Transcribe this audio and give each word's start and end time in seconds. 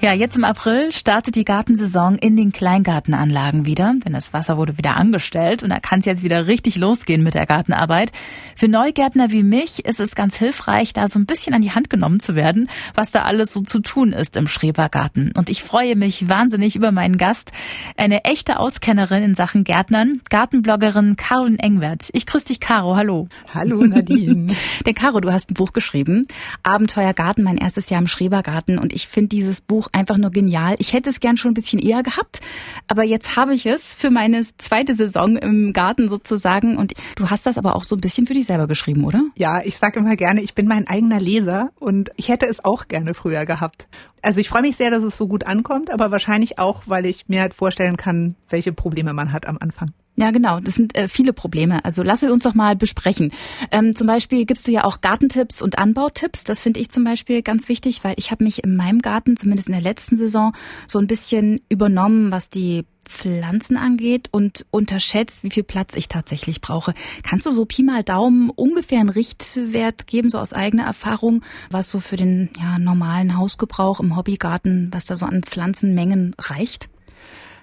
Ja, 0.00 0.12
jetzt 0.12 0.36
im 0.36 0.44
April 0.44 0.92
startet 0.92 1.34
die 1.34 1.44
Gartensaison 1.44 2.18
in 2.18 2.36
den 2.36 2.52
Kleingartenanlagen 2.52 3.66
wieder, 3.66 3.96
denn 4.06 4.12
das 4.12 4.32
Wasser 4.32 4.56
wurde 4.56 4.78
wieder 4.78 4.96
angestellt 4.96 5.64
und 5.64 5.70
da 5.70 5.80
kann 5.80 5.98
es 5.98 6.04
jetzt 6.04 6.22
wieder 6.22 6.46
richtig 6.46 6.76
losgehen 6.76 7.24
mit 7.24 7.34
der 7.34 7.46
Gartenarbeit. 7.46 8.12
Für 8.54 8.68
Neugärtner 8.68 9.32
wie 9.32 9.42
mich 9.42 9.84
ist 9.84 9.98
es 9.98 10.14
ganz 10.14 10.36
hilfreich, 10.36 10.92
da 10.92 11.08
so 11.08 11.18
ein 11.18 11.26
bisschen 11.26 11.52
an 11.52 11.62
die 11.62 11.72
Hand 11.72 11.90
genommen 11.90 12.20
zu 12.20 12.36
werden, 12.36 12.70
was 12.94 13.10
da 13.10 13.22
alles 13.22 13.52
so 13.52 13.60
zu 13.60 13.80
tun 13.80 14.12
ist 14.12 14.36
im 14.36 14.46
Schrebergarten. 14.46 15.32
Und 15.36 15.50
ich 15.50 15.64
freue 15.64 15.96
mich 15.96 16.28
wahnsinnig 16.28 16.76
über 16.76 16.92
meinen 16.92 17.16
Gast, 17.16 17.50
eine 17.96 18.22
echte 18.22 18.60
Auskennerin 18.60 19.24
in 19.24 19.34
Sachen 19.34 19.64
Gärtnern, 19.64 20.20
Gartenbloggerin 20.30 21.16
Caroline 21.16 21.58
Engwert. 21.58 22.10
Ich 22.12 22.24
grüße 22.24 22.46
dich, 22.46 22.60
Caro. 22.60 22.94
Hallo. 22.94 23.26
Hallo, 23.52 23.84
Nadine. 23.84 24.54
Denn 24.86 24.94
Caro, 24.94 25.18
du 25.18 25.32
hast 25.32 25.50
ein 25.50 25.54
Buch 25.54 25.72
geschrieben, 25.72 26.28
Abenteuer 26.62 27.14
Garten, 27.14 27.42
mein 27.42 27.58
erstes 27.58 27.90
Jahr 27.90 28.00
im 28.00 28.06
Schrebergarten. 28.06 28.78
Und 28.78 28.92
ich 28.92 29.08
finde 29.08 29.30
dieses 29.30 29.60
Buch 29.60 29.88
einfach 29.98 30.16
nur 30.16 30.30
genial. 30.30 30.76
Ich 30.78 30.92
hätte 30.92 31.10
es 31.10 31.20
gern 31.20 31.36
schon 31.36 31.50
ein 31.50 31.54
bisschen 31.54 31.78
eher 31.78 32.02
gehabt, 32.02 32.40
aber 32.86 33.04
jetzt 33.04 33.36
habe 33.36 33.54
ich 33.54 33.66
es 33.66 33.94
für 33.94 34.10
meine 34.10 34.42
zweite 34.58 34.94
Saison 34.94 35.36
im 35.36 35.72
Garten 35.72 36.08
sozusagen. 36.08 36.76
Und 36.76 36.94
du 37.16 37.28
hast 37.30 37.46
das 37.46 37.58
aber 37.58 37.76
auch 37.76 37.84
so 37.84 37.96
ein 37.96 38.00
bisschen 38.00 38.26
für 38.26 38.34
dich 38.34 38.46
selber 38.46 38.66
geschrieben, 38.66 39.04
oder? 39.04 39.22
Ja, 39.36 39.60
ich 39.62 39.76
sage 39.76 40.00
immer 40.00 40.16
gerne, 40.16 40.40
ich 40.40 40.54
bin 40.54 40.66
mein 40.66 40.86
eigener 40.86 41.20
Leser 41.20 41.70
und 41.78 42.10
ich 42.16 42.28
hätte 42.28 42.46
es 42.46 42.64
auch 42.64 42.88
gerne 42.88 43.14
früher 43.14 43.44
gehabt. 43.44 43.88
Also 44.22 44.40
ich 44.40 44.48
freue 44.48 44.62
mich 44.62 44.76
sehr, 44.76 44.90
dass 44.90 45.02
es 45.02 45.16
so 45.16 45.28
gut 45.28 45.46
ankommt, 45.46 45.90
aber 45.90 46.10
wahrscheinlich 46.10 46.58
auch, 46.58 46.82
weil 46.86 47.06
ich 47.06 47.28
mir 47.28 47.40
halt 47.40 47.54
vorstellen 47.54 47.96
kann, 47.96 48.36
welche 48.48 48.72
Probleme 48.72 49.12
man 49.12 49.32
hat 49.32 49.46
am 49.46 49.58
Anfang. 49.60 49.92
Ja, 50.18 50.32
genau. 50.32 50.58
Das 50.58 50.74
sind 50.74 50.96
äh, 50.96 51.06
viele 51.06 51.32
Probleme. 51.32 51.84
Also 51.84 52.02
lasse 52.02 52.32
uns 52.32 52.42
doch 52.42 52.54
mal 52.54 52.74
besprechen. 52.74 53.30
Ähm, 53.70 53.94
zum 53.94 54.08
Beispiel 54.08 54.46
gibst 54.46 54.66
du 54.66 54.72
ja 54.72 54.82
auch 54.82 55.00
Gartentipps 55.00 55.62
und 55.62 55.78
Anbautipps. 55.78 56.42
Das 56.42 56.58
finde 56.58 56.80
ich 56.80 56.90
zum 56.90 57.04
Beispiel 57.04 57.40
ganz 57.40 57.68
wichtig, 57.68 58.02
weil 58.02 58.14
ich 58.16 58.32
habe 58.32 58.42
mich 58.42 58.64
in 58.64 58.74
meinem 58.74 59.00
Garten, 59.00 59.36
zumindest 59.36 59.68
in 59.68 59.74
der 59.74 59.80
letzten 59.80 60.16
Saison, 60.16 60.54
so 60.88 60.98
ein 60.98 61.06
bisschen 61.06 61.60
übernommen, 61.68 62.32
was 62.32 62.50
die 62.50 62.84
Pflanzen 63.04 63.76
angeht 63.76 64.28
und 64.32 64.66
unterschätzt, 64.72 65.44
wie 65.44 65.50
viel 65.50 65.62
Platz 65.62 65.94
ich 65.94 66.08
tatsächlich 66.08 66.60
brauche. 66.60 66.94
Kannst 67.22 67.46
du 67.46 67.52
so 67.52 67.64
Pi 67.64 67.84
mal 67.84 68.02
Daumen 68.02 68.50
ungefähr 68.50 68.98
einen 68.98 69.10
Richtwert 69.10 70.08
geben, 70.08 70.30
so 70.30 70.38
aus 70.38 70.52
eigener 70.52 70.82
Erfahrung, 70.82 71.44
was 71.70 71.90
so 71.90 72.00
für 72.00 72.16
den 72.16 72.50
ja, 72.60 72.80
normalen 72.80 73.36
Hausgebrauch 73.36 74.00
im 74.00 74.16
Hobbygarten, 74.16 74.88
was 74.90 75.06
da 75.06 75.14
so 75.14 75.26
an 75.26 75.44
Pflanzenmengen 75.44 76.34
reicht? 76.40 76.88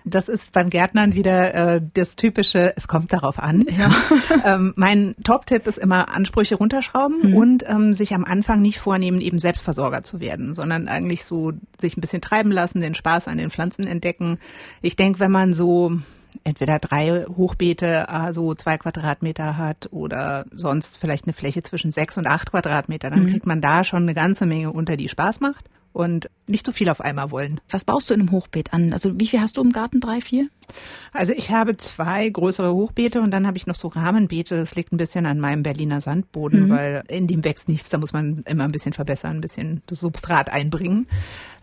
Das 0.05 0.29
ist 0.29 0.51
beim 0.51 0.69
Gärtnern 0.69 1.15
wieder 1.15 1.53
äh, 1.53 1.81
das 1.95 2.15
typische, 2.15 2.73
es 2.77 2.87
kommt 2.87 3.11
darauf 3.11 3.39
an. 3.39 3.65
Ja. 3.67 3.89
ähm, 4.45 4.73
mein 4.75 5.15
Top-Tipp 5.23 5.65
ist 5.65 5.79
immer 5.79 6.09
Ansprüche 6.09 6.55
runterschrauben 6.55 7.31
mhm. 7.31 7.35
und 7.35 7.63
ähm, 7.67 7.95
sich 7.95 8.13
am 8.13 8.23
Anfang 8.23 8.61
nicht 8.61 8.79
vornehmen, 8.79 9.19
eben 9.19 9.39
Selbstversorger 9.39 10.03
zu 10.03 10.19
werden, 10.19 10.53
sondern 10.53 10.87
eigentlich 10.87 11.25
so 11.25 11.53
sich 11.79 11.97
ein 11.97 12.01
bisschen 12.01 12.21
treiben 12.21 12.51
lassen, 12.51 12.81
den 12.81 12.93
Spaß 12.93 13.27
an 13.27 13.39
den 13.39 13.49
Pflanzen 13.49 13.87
entdecken. 13.87 14.37
Ich 14.83 14.95
denke, 14.95 15.19
wenn 15.19 15.31
man 15.31 15.53
so 15.53 15.91
entweder 16.43 16.77
drei 16.77 17.25
Hochbeete, 17.25 18.07
also 18.07 18.53
zwei 18.53 18.77
Quadratmeter 18.77 19.57
hat 19.57 19.89
oder 19.91 20.45
sonst 20.51 20.99
vielleicht 20.99 21.25
eine 21.25 21.33
Fläche 21.33 21.63
zwischen 21.63 21.91
sechs 21.91 22.17
und 22.17 22.27
acht 22.27 22.51
Quadratmeter, 22.51 23.09
dann 23.09 23.23
mhm. 23.23 23.29
kriegt 23.31 23.47
man 23.47 23.59
da 23.59 23.83
schon 23.83 24.03
eine 24.03 24.13
ganze 24.13 24.45
Menge 24.45 24.71
unter, 24.71 24.97
die 24.97 25.09
Spaß 25.09 25.39
macht 25.39 25.65
und 25.95 26.29
nicht 26.45 26.65
zu 26.65 26.73
viel 26.73 26.89
auf 26.89 26.99
einmal 26.99 27.31
wollen. 27.31 27.61
Was 27.69 27.85
baust 27.85 28.09
du 28.09 28.13
in 28.13 28.19
einem 28.19 28.31
Hochbeet 28.31 28.73
an? 28.73 28.91
Also 28.91 29.17
wie 29.17 29.27
viel 29.27 29.39
hast 29.39 29.55
du 29.55 29.61
im 29.61 29.71
Garten? 29.71 30.01
Drei, 30.01 30.19
vier? 30.19 30.49
Also 31.13 31.31
ich 31.31 31.51
habe 31.51 31.77
zwei 31.77 32.27
größere 32.27 32.73
Hochbeete 32.73 33.21
und 33.21 33.31
dann 33.31 33.47
habe 33.47 33.57
ich 33.57 33.65
noch 33.65 33.75
so 33.75 33.87
Rahmenbeete. 33.87 34.57
Das 34.57 34.75
liegt 34.75 34.91
ein 34.91 34.97
bisschen 34.97 35.25
an 35.25 35.39
meinem 35.39 35.63
Berliner 35.63 36.01
Sandboden, 36.01 36.65
mhm. 36.65 36.69
weil 36.69 37.03
in 37.07 37.27
dem 37.27 37.45
wächst 37.45 37.69
nichts. 37.69 37.87
Da 37.87 37.97
muss 37.97 38.11
man 38.11 38.43
immer 38.45 38.65
ein 38.65 38.73
bisschen 38.73 38.91
verbessern, 38.91 39.37
ein 39.37 39.41
bisschen 39.41 39.83
das 39.87 40.01
Substrat 40.01 40.49
einbringen. 40.49 41.07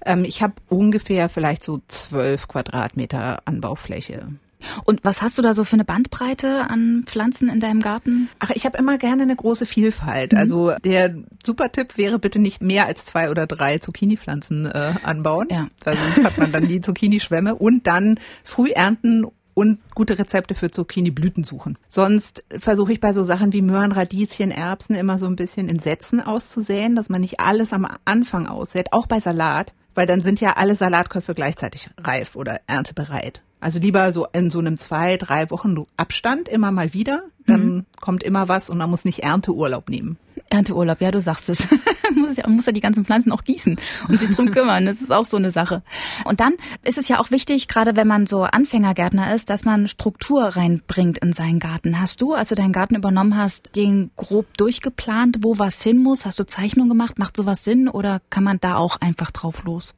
Ähm, 0.06 0.24
ich 0.24 0.42
habe 0.42 0.54
ungefähr 0.70 1.28
vielleicht 1.28 1.62
so 1.62 1.82
zwölf 1.88 2.48
Quadratmeter 2.48 3.40
Anbaufläche. 3.44 4.28
Und 4.84 5.04
was 5.04 5.22
hast 5.22 5.38
du 5.38 5.42
da 5.42 5.54
so 5.54 5.64
für 5.64 5.74
eine 5.74 5.84
Bandbreite 5.84 6.68
an 6.70 7.04
Pflanzen 7.06 7.48
in 7.48 7.60
deinem 7.60 7.80
Garten? 7.80 8.28
Ach, 8.38 8.50
ich 8.50 8.64
habe 8.64 8.78
immer 8.78 8.98
gerne 8.98 9.22
eine 9.22 9.36
große 9.36 9.66
Vielfalt. 9.66 10.32
Mhm. 10.32 10.38
Also 10.38 10.72
der 10.84 11.14
super 11.44 11.72
Tipp 11.72 11.96
wäre 11.96 12.18
bitte 12.18 12.38
nicht 12.38 12.62
mehr 12.62 12.86
als 12.86 13.04
zwei 13.04 13.30
oder 13.30 13.46
drei 13.46 13.78
Zucchini-Pflanzen 13.78 14.66
äh, 14.66 14.92
anbauen, 15.02 15.48
ja. 15.50 15.68
weil 15.84 15.96
sonst 15.96 16.24
hat 16.24 16.38
man 16.38 16.52
dann 16.52 16.68
die 16.68 16.80
Zucchini-Schwämme 16.82 17.54
und 17.54 17.86
dann 17.86 18.18
früh 18.44 18.70
ernten 18.70 19.26
und 19.54 19.78
gute 19.94 20.18
Rezepte 20.18 20.54
für 20.54 20.70
Zucchini-Blüten 20.70 21.44
suchen. 21.44 21.78
Sonst 21.88 22.44
versuche 22.58 22.92
ich 22.92 23.00
bei 23.00 23.12
so 23.12 23.22
Sachen 23.22 23.52
wie 23.52 23.62
Möhren, 23.62 23.92
Radieschen, 23.92 24.50
Erbsen 24.50 24.94
immer 24.94 25.18
so 25.18 25.26
ein 25.26 25.36
bisschen 25.36 25.68
in 25.68 25.78
Sätzen 25.78 26.20
auszusäen, 26.20 26.96
dass 26.96 27.08
man 27.08 27.20
nicht 27.20 27.40
alles 27.40 27.72
am 27.72 27.86
Anfang 28.04 28.46
aussät, 28.46 28.92
auch 28.92 29.06
bei 29.06 29.20
Salat, 29.20 29.72
weil 29.94 30.06
dann 30.06 30.22
sind 30.22 30.40
ja 30.40 30.54
alle 30.54 30.74
Salatköpfe 30.74 31.34
gleichzeitig 31.34 31.90
reif 31.98 32.34
oder 32.34 32.60
erntebereit. 32.66 33.42
Also 33.62 33.78
lieber 33.78 34.10
so 34.10 34.26
in 34.32 34.50
so 34.50 34.58
einem 34.58 34.76
zwei, 34.76 35.16
drei 35.16 35.48
Wochen 35.50 35.76
Abstand 35.96 36.48
immer 36.48 36.72
mal 36.72 36.92
wieder. 36.92 37.22
Dann 37.46 37.74
mhm. 37.74 37.86
kommt 38.00 38.24
immer 38.24 38.48
was 38.48 38.68
und 38.68 38.78
man 38.78 38.90
muss 38.90 39.04
nicht 39.04 39.20
Ernteurlaub 39.20 39.88
nehmen. 39.88 40.18
Ernteurlaub, 40.50 41.00
ja, 41.00 41.12
du 41.12 41.20
sagst 41.20 41.48
es. 41.48 41.68
muss, 42.16 42.36
ja, 42.36 42.48
muss 42.48 42.66
ja 42.66 42.72
die 42.72 42.80
ganzen 42.80 43.04
Pflanzen 43.04 43.30
auch 43.30 43.44
gießen 43.44 43.76
und 44.08 44.18
sich 44.18 44.30
drum 44.30 44.50
kümmern. 44.52 44.86
Das 44.86 45.00
ist 45.00 45.12
auch 45.12 45.26
so 45.26 45.36
eine 45.36 45.52
Sache. 45.52 45.82
Und 46.24 46.40
dann 46.40 46.54
ist 46.82 46.98
es 46.98 47.06
ja 47.06 47.20
auch 47.20 47.30
wichtig, 47.30 47.68
gerade 47.68 47.94
wenn 47.94 48.08
man 48.08 48.26
so 48.26 48.42
Anfängergärtner 48.42 49.32
ist, 49.32 49.48
dass 49.48 49.64
man 49.64 49.86
Struktur 49.86 50.42
reinbringt 50.42 51.18
in 51.18 51.32
seinen 51.32 51.60
Garten. 51.60 52.00
Hast 52.00 52.20
du, 52.20 52.34
als 52.34 52.48
du 52.48 52.56
deinen 52.56 52.72
Garten 52.72 52.96
übernommen 52.96 53.36
hast, 53.36 53.76
den 53.76 54.10
grob 54.16 54.46
durchgeplant, 54.56 55.38
wo 55.42 55.60
was 55.60 55.80
hin 55.82 56.02
muss? 56.02 56.26
Hast 56.26 56.40
du 56.40 56.44
Zeichnungen 56.44 56.88
gemacht? 56.88 57.16
Macht 57.16 57.36
sowas 57.36 57.62
Sinn 57.62 57.88
oder 57.88 58.20
kann 58.28 58.42
man 58.42 58.58
da 58.60 58.74
auch 58.74 58.96
einfach 59.00 59.30
drauf 59.30 59.62
los? 59.62 59.94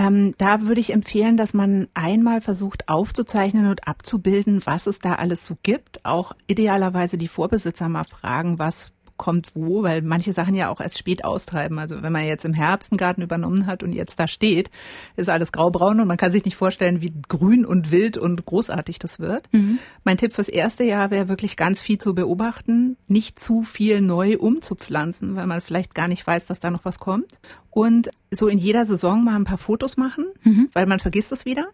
Ähm, 0.00 0.34
da 0.38 0.62
würde 0.62 0.80
ich 0.80 0.94
empfehlen, 0.94 1.36
dass 1.36 1.52
man 1.52 1.88
einmal 1.92 2.40
versucht 2.40 2.88
aufzuzeichnen 2.88 3.66
und 3.66 3.86
abzubilden, 3.86 4.62
was 4.64 4.86
es 4.86 4.98
da 4.98 5.16
alles 5.16 5.44
so 5.44 5.58
gibt. 5.62 6.06
Auch 6.06 6.32
idealerweise 6.46 7.18
die 7.18 7.28
Vorbesitzer 7.28 7.86
mal 7.90 8.04
fragen, 8.04 8.58
was 8.58 8.92
kommt 9.18 9.54
wo, 9.54 9.82
weil 9.82 10.00
manche 10.00 10.32
Sachen 10.32 10.54
ja 10.54 10.70
auch 10.70 10.80
erst 10.80 10.96
spät 10.96 11.24
austreiben. 11.24 11.78
Also 11.78 12.00
wenn 12.02 12.12
man 12.14 12.24
jetzt 12.24 12.46
im 12.46 12.54
Herbst 12.54 12.90
einen 12.90 12.96
Garten 12.96 13.20
übernommen 13.20 13.66
hat 13.66 13.82
und 13.82 13.92
jetzt 13.92 14.18
da 14.18 14.26
steht, 14.26 14.70
ist 15.16 15.28
alles 15.28 15.52
graubraun 15.52 16.00
und 16.00 16.08
man 16.08 16.16
kann 16.16 16.32
sich 16.32 16.46
nicht 16.46 16.56
vorstellen, 16.56 17.02
wie 17.02 17.12
grün 17.28 17.66
und 17.66 17.90
wild 17.90 18.16
und 18.16 18.46
großartig 18.46 18.98
das 18.98 19.18
wird. 19.18 19.52
Mhm. 19.52 19.78
Mein 20.04 20.16
Tipp 20.16 20.32
fürs 20.32 20.48
erste 20.48 20.84
Jahr 20.84 21.10
wäre 21.10 21.28
wirklich 21.28 21.58
ganz 21.58 21.82
viel 21.82 21.98
zu 21.98 22.14
beobachten, 22.14 22.96
nicht 23.08 23.38
zu 23.38 23.62
viel 23.62 24.00
neu 24.00 24.38
umzupflanzen, 24.38 25.36
weil 25.36 25.46
man 25.46 25.60
vielleicht 25.60 25.94
gar 25.94 26.08
nicht 26.08 26.26
weiß, 26.26 26.46
dass 26.46 26.58
da 26.58 26.70
noch 26.70 26.86
was 26.86 26.98
kommt 26.98 27.26
und 27.70 28.10
so 28.30 28.48
in 28.48 28.58
jeder 28.58 28.84
Saison 28.84 29.24
mal 29.24 29.36
ein 29.36 29.44
paar 29.44 29.58
Fotos 29.58 29.96
machen, 29.96 30.26
mhm. 30.42 30.68
weil 30.72 30.86
man 30.86 31.00
vergisst 31.00 31.32
es 31.32 31.44
wieder 31.44 31.68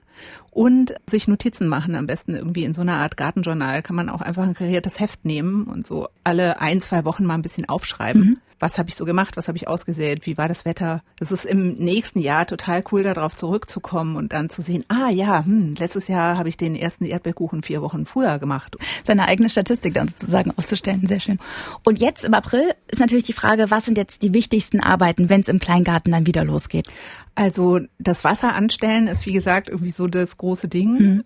und 0.50 0.94
sich 1.06 1.28
Notizen 1.28 1.68
machen 1.68 1.94
am 1.94 2.06
besten 2.06 2.34
irgendwie 2.34 2.64
in 2.64 2.74
so 2.74 2.80
einer 2.82 2.98
Art 2.98 3.16
Gartenjournal 3.16 3.82
kann 3.82 3.96
man 3.96 4.08
auch 4.08 4.20
einfach 4.20 4.42
ein 4.42 4.54
kariertes 4.54 5.00
Heft 5.00 5.24
nehmen 5.24 5.64
und 5.64 5.86
so 5.86 6.08
alle 6.24 6.60
ein, 6.60 6.80
zwei 6.80 7.04
Wochen 7.04 7.24
mal 7.24 7.34
ein 7.34 7.42
bisschen 7.42 7.68
aufschreiben. 7.68 8.22
Mhm 8.22 8.36
was 8.58 8.78
habe 8.78 8.88
ich 8.88 8.96
so 8.96 9.04
gemacht, 9.04 9.36
was 9.36 9.48
habe 9.48 9.58
ich 9.58 9.68
ausgesät, 9.68 10.26
wie 10.26 10.38
war 10.38 10.48
das 10.48 10.64
Wetter. 10.64 11.02
Das 11.18 11.30
ist 11.30 11.44
im 11.44 11.74
nächsten 11.74 12.20
Jahr 12.20 12.46
total 12.46 12.82
cool, 12.90 13.02
darauf 13.02 13.36
zurückzukommen 13.36 14.16
und 14.16 14.32
dann 14.32 14.50
zu 14.50 14.62
sehen, 14.62 14.84
ah 14.88 15.10
ja, 15.10 15.44
hm, 15.44 15.74
letztes 15.78 16.08
Jahr 16.08 16.38
habe 16.38 16.48
ich 16.48 16.56
den 16.56 16.76
ersten 16.76 17.04
Erdbeerkuchen 17.04 17.62
vier 17.62 17.82
Wochen 17.82 18.06
früher 18.06 18.38
gemacht. 18.38 18.76
Seine 19.04 19.26
eigene 19.26 19.50
Statistik 19.50 19.94
dann 19.94 20.08
sozusagen 20.08 20.52
auszustellen, 20.56 21.06
sehr 21.06 21.20
schön. 21.20 21.38
Und 21.84 22.00
jetzt 22.00 22.24
im 22.24 22.34
April 22.34 22.74
ist 22.88 23.00
natürlich 23.00 23.24
die 23.24 23.32
Frage, 23.32 23.70
was 23.70 23.84
sind 23.84 23.98
jetzt 23.98 24.22
die 24.22 24.32
wichtigsten 24.32 24.80
Arbeiten, 24.80 25.28
wenn 25.28 25.40
es 25.40 25.48
im 25.48 25.58
Kleingarten 25.58 26.12
dann 26.12 26.26
wieder 26.26 26.44
losgeht? 26.44 26.88
Also 27.36 27.80
das 27.98 28.24
Wasser 28.24 28.54
anstellen 28.54 29.08
ist 29.08 29.26
wie 29.26 29.34
gesagt 29.34 29.69
irgendwie 29.69 29.91
so 29.91 30.06
das 30.06 30.38
große 30.38 30.69
Ding. 30.69 30.98
Mhm. 30.98 31.24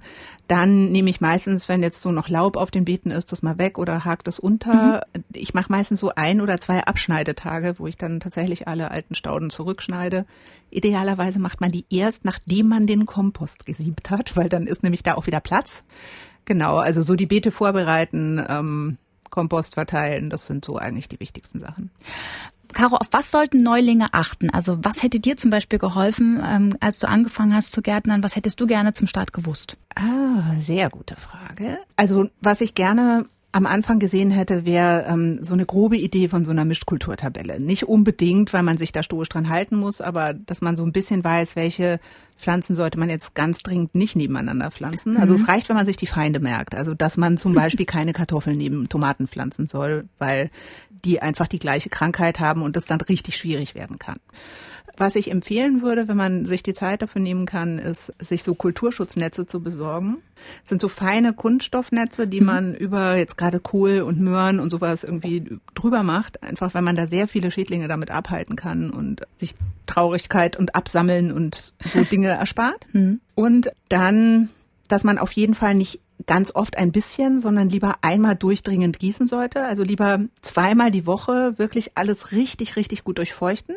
Dann 0.49 0.91
nehme 0.91 1.09
ich 1.09 1.21
meistens, 1.21 1.69
wenn 1.69 1.85
jetzt 1.85 2.03
so 2.03 2.11
noch 2.11 2.29
Laub 2.29 2.57
auf 2.57 2.73
den 2.73 2.85
Beeten 2.85 3.13
ist, 3.13 3.31
das 3.31 3.43
mal 3.43 3.59
weg 3.59 3.79
oder 3.79 4.05
hakt 4.05 4.27
das 4.27 4.41
unter. 4.41 5.07
Mhm. 5.15 5.25
Ich 5.33 5.55
mache 5.55 5.71
meistens 5.71 6.01
so 6.01 6.13
ein 6.17 6.41
oder 6.41 6.59
zwei 6.59 6.83
Abschneidetage, 6.83 7.77
wo 7.79 7.87
ich 7.87 7.97
dann 7.97 8.19
tatsächlich 8.19 8.67
alle 8.67 8.91
alten 8.91 9.15
Stauden 9.15 9.51
zurückschneide. 9.51 10.27
Idealerweise 10.71 11.39
macht 11.39 11.61
man 11.61 11.71
die 11.71 11.87
erst, 11.91 12.25
nachdem 12.25 12.67
man 12.67 12.89
den 12.89 13.07
Kompost 13.07 13.65
gesiebt 13.65 14.11
hat, 14.11 14.37
weil 14.37 14.49
dann 14.49 14.67
ist 14.67 14.83
nämlich 14.83 15.05
da 15.05 15.15
auch 15.15 15.29
wieder 15.29 15.41
Platz. 15.41 15.85
Genau, 16.45 16.79
also 16.79 17.03
so 17.03 17.15
die 17.15 17.27
Beete 17.27 17.53
vorbereiten, 17.53 18.45
ähm, 18.49 18.99
Kompost 19.31 19.75
verteilen, 19.75 20.29
das 20.29 20.47
sind 20.47 20.65
so 20.65 20.77
eigentlich 20.77 21.07
die 21.07 21.21
wichtigsten 21.21 21.61
Sachen. 21.61 21.93
Caro, 22.73 22.97
auf 22.97 23.09
was 23.11 23.31
sollten 23.31 23.63
Neulinge 23.63 24.13
achten? 24.13 24.51
Also 24.51 24.79
was 24.83 25.03
hätte 25.03 25.21
dir 25.21 25.37
zum 25.37 25.51
Beispiel 25.51 25.79
geholfen, 25.79 26.41
ähm, 26.45 26.77
als 26.81 26.99
du 26.99 27.09
angefangen 27.09 27.55
hast 27.55 27.73
zu 27.73 27.83
gärtnern? 27.83 28.23
Was 28.23 28.37
hättest 28.37 28.61
du 28.61 28.67
gerne 28.67 28.93
zum 28.93 29.07
Start 29.07 29.33
gewusst? 29.33 29.77
Ah, 29.95 30.55
sehr 30.59 30.91
gute 30.91 31.17
Frage. 31.17 31.79
Also 31.97 32.29
was 32.41 32.61
ich 32.61 32.75
gerne 32.75 33.27
am 33.53 33.67
Anfang 33.67 33.99
gesehen 33.99 34.31
hätte, 34.31 34.65
wäre 34.65 35.07
ähm, 35.09 35.43
so 35.43 35.55
eine 35.55 35.67
grobe 35.67 35.97
Idee 35.97 36.29
von 36.29 36.45
so 36.45 36.53
einer 36.53 36.65
Mischkulturtabelle. 36.65 37.59
Nicht 37.59 37.89
unbedingt, 37.89 38.53
weil 38.53 38.63
man 38.63 38.79
sich 38.79 38.93
da 38.93 39.03
stoisch 39.03 39.29
dran 39.29 39.49
halten 39.49 39.77
muss, 39.77 40.01
aber 40.01 40.35
dass 40.35 40.61
man 40.61 40.77
so 40.77 40.85
ein 40.85 40.93
bisschen 40.93 41.25
weiß, 41.25 41.57
welche 41.57 41.99
Pflanzen 42.41 42.75
sollte 42.75 42.99
man 42.99 43.11
jetzt 43.11 43.35
ganz 43.35 43.63
dringend 43.63 43.95
nicht 43.95 44.17
nebeneinander 44.17 44.71
pflanzen. 44.71 45.17
Also 45.17 45.35
mhm. 45.35 45.43
es 45.43 45.49
reicht, 45.49 45.69
wenn 45.69 45.77
man 45.77 45.87
sich 45.87 45.97
die 45.97 46.07
Feinde 46.07 46.41
merkt. 46.41 46.75
Also 46.75 46.95
dass 46.95 47.17
man 47.17 47.39
zum 47.39 47.55
Beispiel 47.55 47.87
keine 47.87 48.13
Kartoffeln 48.13 48.57
neben 48.57 48.89
Tomaten 48.89 49.29
pflanzen 49.29 49.67
soll, 49.67 50.09
weil 50.19 50.51
die 51.05 51.23
einfach 51.23 51.49
die 51.49 51.59
gleiche 51.59 51.91
Krankheit 51.91 52.41
haben 52.41 52.63
und 52.63 52.77
das 52.77 52.87
dann 52.87 53.01
richtig 53.01 53.37
schwierig 53.37 53.75
werden 53.75 53.99
kann. 53.99 54.19
Was 54.97 55.17
ich 55.17 55.31
empfehlen 55.31 55.81
würde, 55.81 56.09
wenn 56.09 56.17
man 56.17 56.45
sich 56.45 56.63
die 56.63 56.75
Zeit 56.75 57.01
dafür 57.01 57.23
nehmen 57.23 57.47
kann, 57.47 57.79
ist, 57.79 58.13
sich 58.23 58.43
so 58.43 58.55
Kulturschutznetze 58.55 59.47
zu 59.47 59.63
besorgen. 59.63 60.19
Das 60.61 60.69
sind 60.69 60.81
so 60.83 60.89
feine 60.89 61.33
Kunststoffnetze, 61.33 62.27
die 62.27 62.41
mhm. 62.41 62.47
man 62.47 62.75
über 62.75 63.17
jetzt 63.17 63.39
gerade 63.39 63.61
Kohl 63.61 64.03
und 64.03 64.21
Möhren 64.21 64.61
und 64.61 64.71
sowas 64.71 65.03
irgendwie 65.03 65.59
drüber 65.75 66.03
macht, 66.03 66.43
einfach 66.43 66.75
weil 66.75 66.83
man 66.83 66.97
da 66.97 67.07
sehr 67.07 67.29
viele 67.29 67.51
Schädlinge 67.51 67.89
damit 67.89 68.11
abhalten 68.11 68.57
kann 68.57 68.91
und 68.91 69.23
sich 69.39 69.55
Traurigkeit 69.87 70.59
und 70.59 70.75
Absammeln 70.75 71.33
und 71.33 71.73
so 71.91 72.05
Dinge 72.11 72.30
erspart. 72.35 72.87
Mhm. 72.93 73.21
Und 73.35 73.71
dann, 73.89 74.51
dass 74.89 75.05
man 75.05 75.19
auf 75.19 75.33
jeden 75.33 75.55
Fall 75.55 75.75
nicht 75.75 76.01
ganz 76.27 76.55
oft 76.55 76.77
ein 76.77 76.93
bisschen, 76.93 77.39
sondern 77.39 77.69
lieber 77.71 77.97
einmal 78.03 78.37
durchdringend 78.37 78.99
gießen 78.99 79.27
sollte. 79.27 79.65
Also 79.65 79.83
lieber 79.83 80.21
zweimal 80.43 80.91
die 80.91 81.07
Woche 81.07 81.59
wirklich 81.59 81.93
alles 81.97 82.33
richtig, 82.33 82.77
richtig 82.77 83.05
gut 83.05 83.19
durchfeuchten 83.19 83.77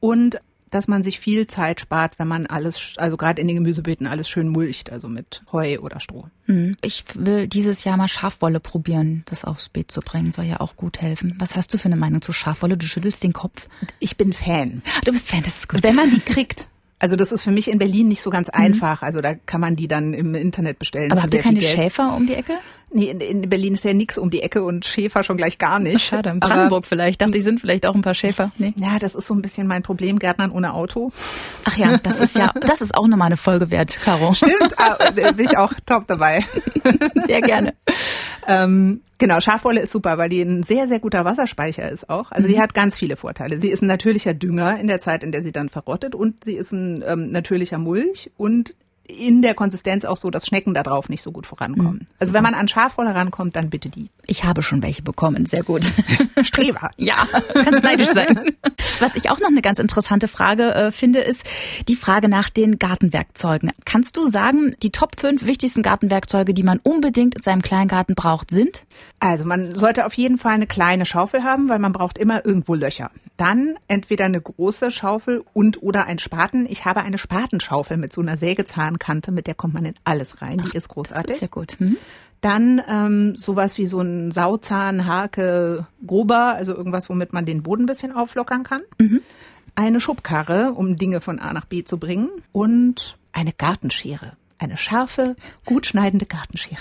und 0.00 0.40
dass 0.70 0.88
man 0.88 1.02
sich 1.02 1.18
viel 1.18 1.46
Zeit 1.46 1.80
spart, 1.80 2.18
wenn 2.18 2.28
man 2.28 2.46
alles, 2.46 2.94
also 2.98 3.16
gerade 3.16 3.40
in 3.40 3.48
den 3.48 3.56
Gemüsebeeten 3.56 4.06
alles 4.06 4.28
schön 4.28 4.48
mulcht, 4.48 4.92
also 4.92 5.08
mit 5.08 5.42
Heu 5.50 5.78
oder 5.80 6.00
Stroh. 6.00 6.26
Hm. 6.44 6.76
Ich 6.82 7.04
will 7.14 7.48
dieses 7.48 7.84
Jahr 7.84 7.96
mal 7.96 8.08
Schafwolle 8.08 8.60
probieren, 8.60 9.22
das 9.26 9.44
aufs 9.44 9.68
Beet 9.68 9.90
zu 9.90 10.00
bringen. 10.00 10.32
Soll 10.32 10.44
ja 10.44 10.60
auch 10.60 10.76
gut 10.76 11.00
helfen. 11.00 11.34
Was 11.38 11.56
hast 11.56 11.72
du 11.72 11.78
für 11.78 11.86
eine 11.86 11.96
Meinung 11.96 12.22
zu 12.22 12.32
Schafwolle? 12.32 12.76
Du 12.76 12.86
schüttelst 12.86 13.22
den 13.22 13.32
Kopf. 13.32 13.68
Ich 13.98 14.16
bin 14.16 14.32
Fan. 14.32 14.82
Du 15.04 15.12
bist 15.12 15.30
Fan, 15.30 15.42
das 15.42 15.56
ist 15.56 15.68
gut. 15.68 15.82
Wenn 15.82 15.94
man 15.94 16.10
die 16.10 16.20
kriegt. 16.20 16.68
Also 16.98 17.16
das 17.16 17.32
ist 17.32 17.42
für 17.42 17.50
mich 17.50 17.70
in 17.70 17.78
Berlin 17.78 18.08
nicht 18.08 18.22
so 18.22 18.30
ganz 18.30 18.48
mhm. 18.48 18.60
einfach. 18.60 19.02
Also 19.02 19.20
da 19.20 19.34
kann 19.34 19.60
man 19.60 19.76
die 19.76 19.88
dann 19.88 20.14
im 20.14 20.34
Internet 20.34 20.78
bestellen. 20.78 21.12
Aber 21.12 21.22
habt 21.22 21.34
ihr 21.34 21.40
keine 21.40 21.62
Schäfer 21.62 22.14
um 22.16 22.26
die 22.26 22.34
Ecke? 22.34 22.54
Nee, 22.90 23.10
in, 23.10 23.20
in 23.20 23.48
Berlin 23.48 23.74
ist 23.74 23.84
ja 23.84 23.92
nichts 23.92 24.16
um 24.16 24.30
die 24.30 24.42
Ecke 24.42 24.62
und 24.62 24.86
Schäfer 24.86 25.22
schon 25.22 25.36
gleich 25.36 25.58
gar 25.58 25.78
nicht. 25.78 26.00
Schade, 26.00 26.30
in 26.30 26.40
Brandenburg 26.40 26.78
Aber, 26.78 26.86
vielleicht. 26.86 27.20
Dachte, 27.20 27.32
die 27.32 27.40
sind 27.40 27.60
vielleicht 27.60 27.86
auch 27.86 27.94
ein 27.94 28.02
paar 28.02 28.14
Schäfer. 28.14 28.50
Nee. 28.56 28.72
Ja, 28.76 28.98
das 28.98 29.14
ist 29.14 29.26
so 29.26 29.34
ein 29.34 29.42
bisschen 29.42 29.66
mein 29.66 29.82
Problem, 29.82 30.18
Gärtnern 30.18 30.50
ohne 30.50 30.72
Auto. 30.72 31.12
Ach 31.64 31.76
ja, 31.76 31.98
das 31.98 32.18
ist 32.20 32.38
ja, 32.38 32.52
das 32.60 32.80
ist 32.80 32.94
auch 32.94 33.06
nochmal 33.06 33.26
eine 33.26 33.36
Folge 33.36 33.70
wert, 33.70 33.98
Caro. 34.02 34.32
Stimmt, 34.32 34.78
ah, 34.78 35.10
bin 35.10 35.38
ich 35.38 35.58
auch 35.58 35.72
top 35.84 36.06
dabei. 36.06 36.44
Sehr 37.14 37.42
gerne. 37.42 37.74
ähm, 38.46 39.02
genau, 39.18 39.40
Schafwolle 39.40 39.80
ist 39.80 39.92
super, 39.92 40.16
weil 40.16 40.30
die 40.30 40.40
ein 40.40 40.62
sehr, 40.62 40.88
sehr 40.88 40.98
guter 40.98 41.24
Wasserspeicher 41.24 41.90
ist 41.90 42.08
auch. 42.08 42.32
Also 42.32 42.48
mhm. 42.48 42.52
die 42.52 42.60
hat 42.60 42.72
ganz 42.72 42.96
viele 42.96 43.16
Vorteile. 43.16 43.60
Sie 43.60 43.68
ist 43.68 43.82
ein 43.82 43.86
natürlicher 43.86 44.32
Dünger 44.32 44.80
in 44.80 44.88
der 44.88 45.00
Zeit, 45.00 45.22
in 45.22 45.32
der 45.32 45.42
sie 45.42 45.52
dann 45.52 45.68
verrottet 45.68 46.14
und 46.14 46.44
sie 46.44 46.54
ist 46.54 46.72
ein 46.72 47.04
ähm, 47.06 47.30
natürlicher 47.30 47.78
Mulch 47.78 48.30
und 48.36 48.74
in 49.08 49.42
der 49.42 49.54
Konsistenz 49.54 50.04
auch 50.04 50.18
so, 50.18 50.30
dass 50.30 50.46
Schnecken 50.46 50.74
da 50.74 50.82
drauf 50.82 51.08
nicht 51.08 51.22
so 51.22 51.32
gut 51.32 51.46
vorankommen. 51.46 52.00
Mhm, 52.00 52.06
also 52.20 52.34
wenn 52.34 52.42
man 52.42 52.54
an 52.54 52.68
Schafwolle 52.68 53.14
rankommt, 53.14 53.56
dann 53.56 53.70
bitte 53.70 53.88
die. 53.88 54.10
Ich 54.26 54.44
habe 54.44 54.62
schon 54.62 54.82
welche 54.82 55.02
bekommen, 55.02 55.46
sehr 55.46 55.62
gut. 55.62 55.90
Streber. 56.42 56.90
ja, 56.96 57.26
kannst 57.52 57.82
neidisch 57.82 58.08
sein. 58.08 58.52
Was 59.00 59.14
ich 59.14 59.30
auch 59.30 59.38
noch 59.38 59.48
eine 59.48 59.62
ganz 59.62 59.78
interessante 59.78 60.28
Frage 60.28 60.74
äh, 60.74 60.92
finde, 60.92 61.20
ist 61.20 61.44
die 61.86 61.96
Frage 61.96 62.28
nach 62.28 62.48
den 62.48 62.78
Gartenwerkzeugen. 62.78 63.70
Kannst 63.84 64.16
du 64.16 64.26
sagen, 64.26 64.74
die 64.82 64.90
Top 64.90 65.18
5 65.18 65.46
wichtigsten 65.46 65.82
Gartenwerkzeuge, 65.82 66.52
die 66.52 66.62
man 66.62 66.80
unbedingt 66.82 67.36
in 67.36 67.42
seinem 67.42 67.62
Kleingarten 67.62 68.14
braucht, 68.14 68.50
sind? 68.50 68.84
Also 69.20 69.44
man 69.44 69.74
sollte 69.74 70.06
auf 70.06 70.14
jeden 70.14 70.38
Fall 70.38 70.52
eine 70.52 70.66
kleine 70.66 71.06
Schaufel 71.06 71.44
haben, 71.44 71.68
weil 71.68 71.78
man 71.78 71.92
braucht 71.92 72.18
immer 72.18 72.44
irgendwo 72.44 72.74
Löcher. 72.74 73.10
Dann 73.36 73.76
entweder 73.86 74.24
eine 74.24 74.40
große 74.40 74.90
Schaufel 74.90 75.44
und 75.52 75.82
oder 75.82 76.06
ein 76.06 76.18
Spaten. 76.18 76.66
Ich 76.68 76.84
habe 76.84 77.02
eine 77.02 77.18
Spatenschaufel 77.18 77.96
mit 77.96 78.12
so 78.12 78.20
einer 78.20 78.36
Sägezahnkante, 78.36 79.32
mit 79.32 79.46
der 79.46 79.54
kommt 79.54 79.74
man 79.74 79.84
in 79.84 79.94
alles 80.04 80.42
rein. 80.42 80.58
Die 80.58 80.70
Ach, 80.70 80.74
ist 80.74 80.88
großartig. 80.88 81.26
Das 81.26 81.34
ist 81.36 81.42
ja 81.42 81.48
gut. 81.48 81.78
Hm? 81.78 81.96
Dann 82.40 82.82
ähm, 82.88 83.36
sowas 83.36 83.78
wie 83.78 83.86
so 83.86 84.00
ein 84.00 84.30
Sauzahn, 84.30 85.06
Hake, 85.06 85.86
grober, 86.06 86.54
also 86.54 86.74
irgendwas, 86.74 87.08
womit 87.08 87.32
man 87.32 87.46
den 87.46 87.62
Boden 87.62 87.84
ein 87.84 87.86
bisschen 87.86 88.12
auflockern 88.12 88.62
kann. 88.62 88.82
Mhm. 88.98 89.20
Eine 89.74 90.00
Schubkarre, 90.00 90.72
um 90.72 90.96
Dinge 90.96 91.20
von 91.20 91.38
A 91.38 91.52
nach 91.52 91.64
B 91.64 91.84
zu 91.84 91.98
bringen. 91.98 92.30
Und 92.52 93.16
eine 93.32 93.52
Gartenschere 93.52 94.32
eine 94.58 94.76
scharfe, 94.76 95.36
gut 95.64 95.86
schneidende 95.86 96.26
Gartenschere. 96.26 96.76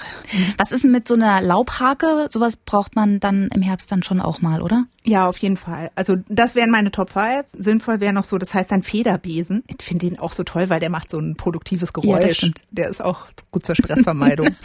Was 0.58 0.72
ist 0.72 0.84
denn 0.84 0.92
mit 0.92 1.08
so 1.08 1.14
einer 1.14 1.42
Laubhake? 1.42 2.28
Sowas 2.30 2.58
braucht 2.58 2.96
man 2.96 3.20
dann 3.20 3.50
im 3.54 3.62
Herbst 3.62 3.92
dann 3.92 4.04
schon 4.04 4.20
auch 4.20 4.42
mal, 4.42 4.62
oder? 4.62 4.86
Ja, 5.04 5.28
auf 5.28 5.38
jeden 5.38 5.58
Fall. 5.58 5.92
Also 5.96 6.16
das 6.28 6.56
wären 6.56 6.72
meine 6.72 6.92
Top 6.92 7.12
5. 7.12 7.46
Sinnvoll 7.54 8.00
wäre 8.00 8.14
noch 8.14 8.26
so, 8.26 8.38
das 8.38 8.54
heißt 8.54 8.72
ein 8.74 8.84
Federbesen. 8.84 9.64
Ich 9.68 9.84
finde 9.84 10.08
den 10.08 10.20
auch 10.20 10.34
so 10.34 10.44
toll, 10.44 10.70
weil 10.70 10.80
der 10.80 10.90
macht 10.90 11.10
so 11.10 11.20
ein 11.20 11.36
produktives 11.36 11.94
Geräusch. 11.94 12.44
Ja, 12.44 12.50
der 12.72 12.90
ist 12.90 13.02
auch 13.02 13.28
gut 13.52 13.66
zur 13.66 13.76
Stressvermeidung. 13.76 14.50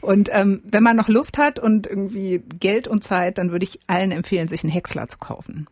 und 0.00 0.28
ähm, 0.32 0.62
wenn 0.64 0.82
man 0.82 0.96
noch 0.96 1.08
Luft 1.08 1.38
hat 1.38 1.58
und 1.58 1.86
irgendwie 1.86 2.42
Geld 2.58 2.88
und 2.88 3.04
Zeit, 3.04 3.38
dann 3.38 3.50
würde 3.50 3.64
ich 3.64 3.80
allen 3.86 4.12
empfehlen, 4.12 4.48
sich 4.48 4.64
einen 4.64 4.72
Häcksler 4.72 5.08
zu 5.08 5.18
kaufen. 5.18 5.66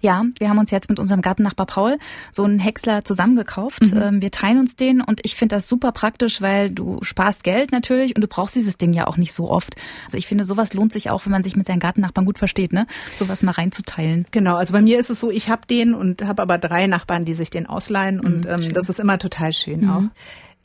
Ja, 0.00 0.24
wir 0.38 0.50
haben 0.50 0.58
uns 0.58 0.70
jetzt 0.70 0.90
mit 0.90 0.98
unserem 0.98 1.22
Gartennachbar 1.22 1.64
Paul 1.64 1.98
so 2.30 2.44
einen 2.44 2.58
Häcksler 2.58 3.04
zusammengekauft. 3.04 3.82
Mhm. 3.82 4.02
Ähm, 4.02 4.22
wir 4.22 4.30
teilen 4.30 4.58
uns 4.58 4.76
den 4.76 5.00
und 5.00 5.20
ich 5.22 5.34
finde 5.34 5.56
das 5.56 5.66
super 5.66 5.92
praktisch, 5.92 6.42
weil 6.42 6.70
du 6.70 6.98
sparst 7.02 7.42
Geld 7.42 7.72
natürlich 7.72 8.14
und 8.14 8.22
du 8.22 8.28
brauchst 8.28 8.54
dieses 8.54 8.76
Ding 8.76 8.92
ja 8.92 9.06
auch 9.06 9.16
nicht 9.16 9.32
so 9.32 9.50
oft. 9.50 9.76
Also 10.04 10.18
ich 10.18 10.26
finde, 10.26 10.44
sowas 10.44 10.74
lohnt 10.74 10.92
sich 10.92 11.08
auch, 11.08 11.24
wenn 11.24 11.32
man 11.32 11.42
sich 11.42 11.56
mit 11.56 11.66
seinen 11.66 11.80
Gartennachbarn 11.80 12.26
gut 12.26 12.38
versteht, 12.38 12.74
ne? 12.74 12.86
Sowas 13.16 13.42
mal 13.42 13.52
reinzuteilen. 13.52 14.26
Genau, 14.30 14.56
also 14.56 14.74
bei 14.74 14.82
mir 14.82 14.98
ist 14.98 15.08
es 15.08 15.20
so, 15.20 15.30
ich 15.30 15.48
habe 15.48 15.66
den 15.66 15.94
und 15.94 16.22
habe 16.22 16.42
aber 16.42 16.58
drei 16.58 16.86
Nachbarn, 16.86 17.24
die 17.24 17.34
sich 17.34 17.48
den 17.48 17.66
ausleihen 17.66 18.20
und 18.20 18.44
mhm, 18.44 18.50
ähm, 18.50 18.74
das 18.74 18.90
ist 18.90 19.00
immer 19.00 19.18
total 19.18 19.54
schön 19.54 19.82
mhm. 19.82 19.90
auch. 19.90 20.02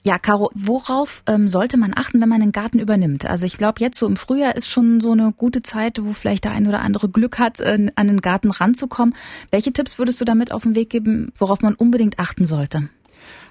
Ja, 0.09 0.17
Caro, 0.17 0.49
worauf 0.55 1.21
ähm, 1.27 1.47
sollte 1.47 1.77
man 1.77 1.93
achten, 1.95 2.19
wenn 2.19 2.29
man 2.29 2.41
einen 2.41 2.51
Garten 2.51 2.79
übernimmt? 2.79 3.27
Also 3.27 3.45
ich 3.45 3.57
glaube, 3.57 3.79
jetzt 3.79 3.99
so 3.99 4.07
im 4.07 4.15
Frühjahr 4.17 4.55
ist 4.55 4.67
schon 4.67 5.01
so 5.01 5.11
eine 5.11 5.31
gute 5.37 5.61
Zeit, 5.61 5.99
wo 6.03 6.13
vielleicht 6.13 6.45
der 6.45 6.51
ein 6.51 6.65
oder 6.65 6.79
andere 6.79 7.09
Glück 7.09 7.37
hat, 7.37 7.59
äh, 7.59 7.91
an 7.93 8.07
den 8.07 8.19
Garten 8.19 8.49
ranzukommen. 8.49 9.13
Welche 9.51 9.71
Tipps 9.71 9.99
würdest 9.99 10.19
du 10.19 10.25
damit 10.25 10.51
auf 10.51 10.63
den 10.63 10.73
Weg 10.73 10.89
geben, 10.89 11.31
worauf 11.37 11.61
man 11.61 11.75
unbedingt 11.75 12.17
achten 12.17 12.45
sollte? 12.45 12.89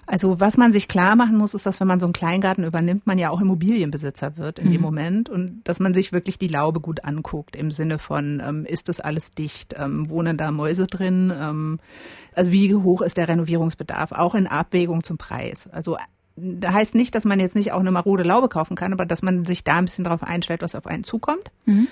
Also 0.05 0.41
was 0.41 0.57
man 0.57 0.73
sich 0.73 0.89
klar 0.89 1.15
machen 1.15 1.37
muss, 1.37 1.55
ist, 1.55 1.65
dass 1.65 1.79
wenn 1.79 1.87
man 1.87 2.01
so 2.01 2.07
einen 2.07 2.13
Kleingarten 2.13 2.65
übernimmt, 2.65 3.07
man 3.07 3.19
ja 3.19 3.31
auch 3.31 3.41
Immobilienbesitzer 3.41 4.37
wird 4.37 4.59
in 4.59 4.67
mhm. 4.67 4.73
dem 4.73 4.81
Moment 4.81 5.29
und 5.29 5.61
dass 5.63 5.79
man 5.79 5.95
sich 5.95 6.13
wirklich 6.13 6.39
die 6.39 6.49
Laube 6.49 6.81
gut 6.81 7.05
anguckt 7.05 7.55
im 7.55 7.71
Sinne 7.71 8.01
von, 8.01 8.43
ähm, 8.45 8.65
ist 8.65 8.89
das 8.89 8.99
alles 8.99 9.33
dicht, 9.33 9.77
ähm, 9.79 10.09
wohnen 10.09 10.37
da 10.37 10.51
Mäuse 10.51 10.89
drin, 10.89 11.33
ähm, 11.39 11.79
also 12.35 12.51
wie 12.51 12.75
hoch 12.75 13.03
ist 13.03 13.17
der 13.17 13.29
Renovierungsbedarf, 13.29 14.11
auch 14.11 14.35
in 14.35 14.49
Abwägung 14.49 15.05
zum 15.05 15.19
Preis. 15.19 15.69
Also 15.71 15.97
heißt 16.65 16.95
nicht, 16.95 17.15
dass 17.15 17.25
man 17.25 17.41
jetzt 17.41 17.57
nicht 17.57 17.73
auch 17.73 17.81
eine 17.81 17.91
marode 17.91 18.23
Laube 18.23 18.49
kaufen 18.49 18.77
kann, 18.77 18.93
aber 18.93 19.07
dass 19.07 19.23
man 19.23 19.45
sich 19.45 19.65
da 19.65 19.79
ein 19.79 19.87
bisschen 19.87 20.05
darauf 20.05 20.23
einstellt, 20.23 20.63
was 20.63 20.75
auf 20.75 20.87
einen 20.87 21.05
zukommt. 21.05 21.51
Mhm. 21.67 21.89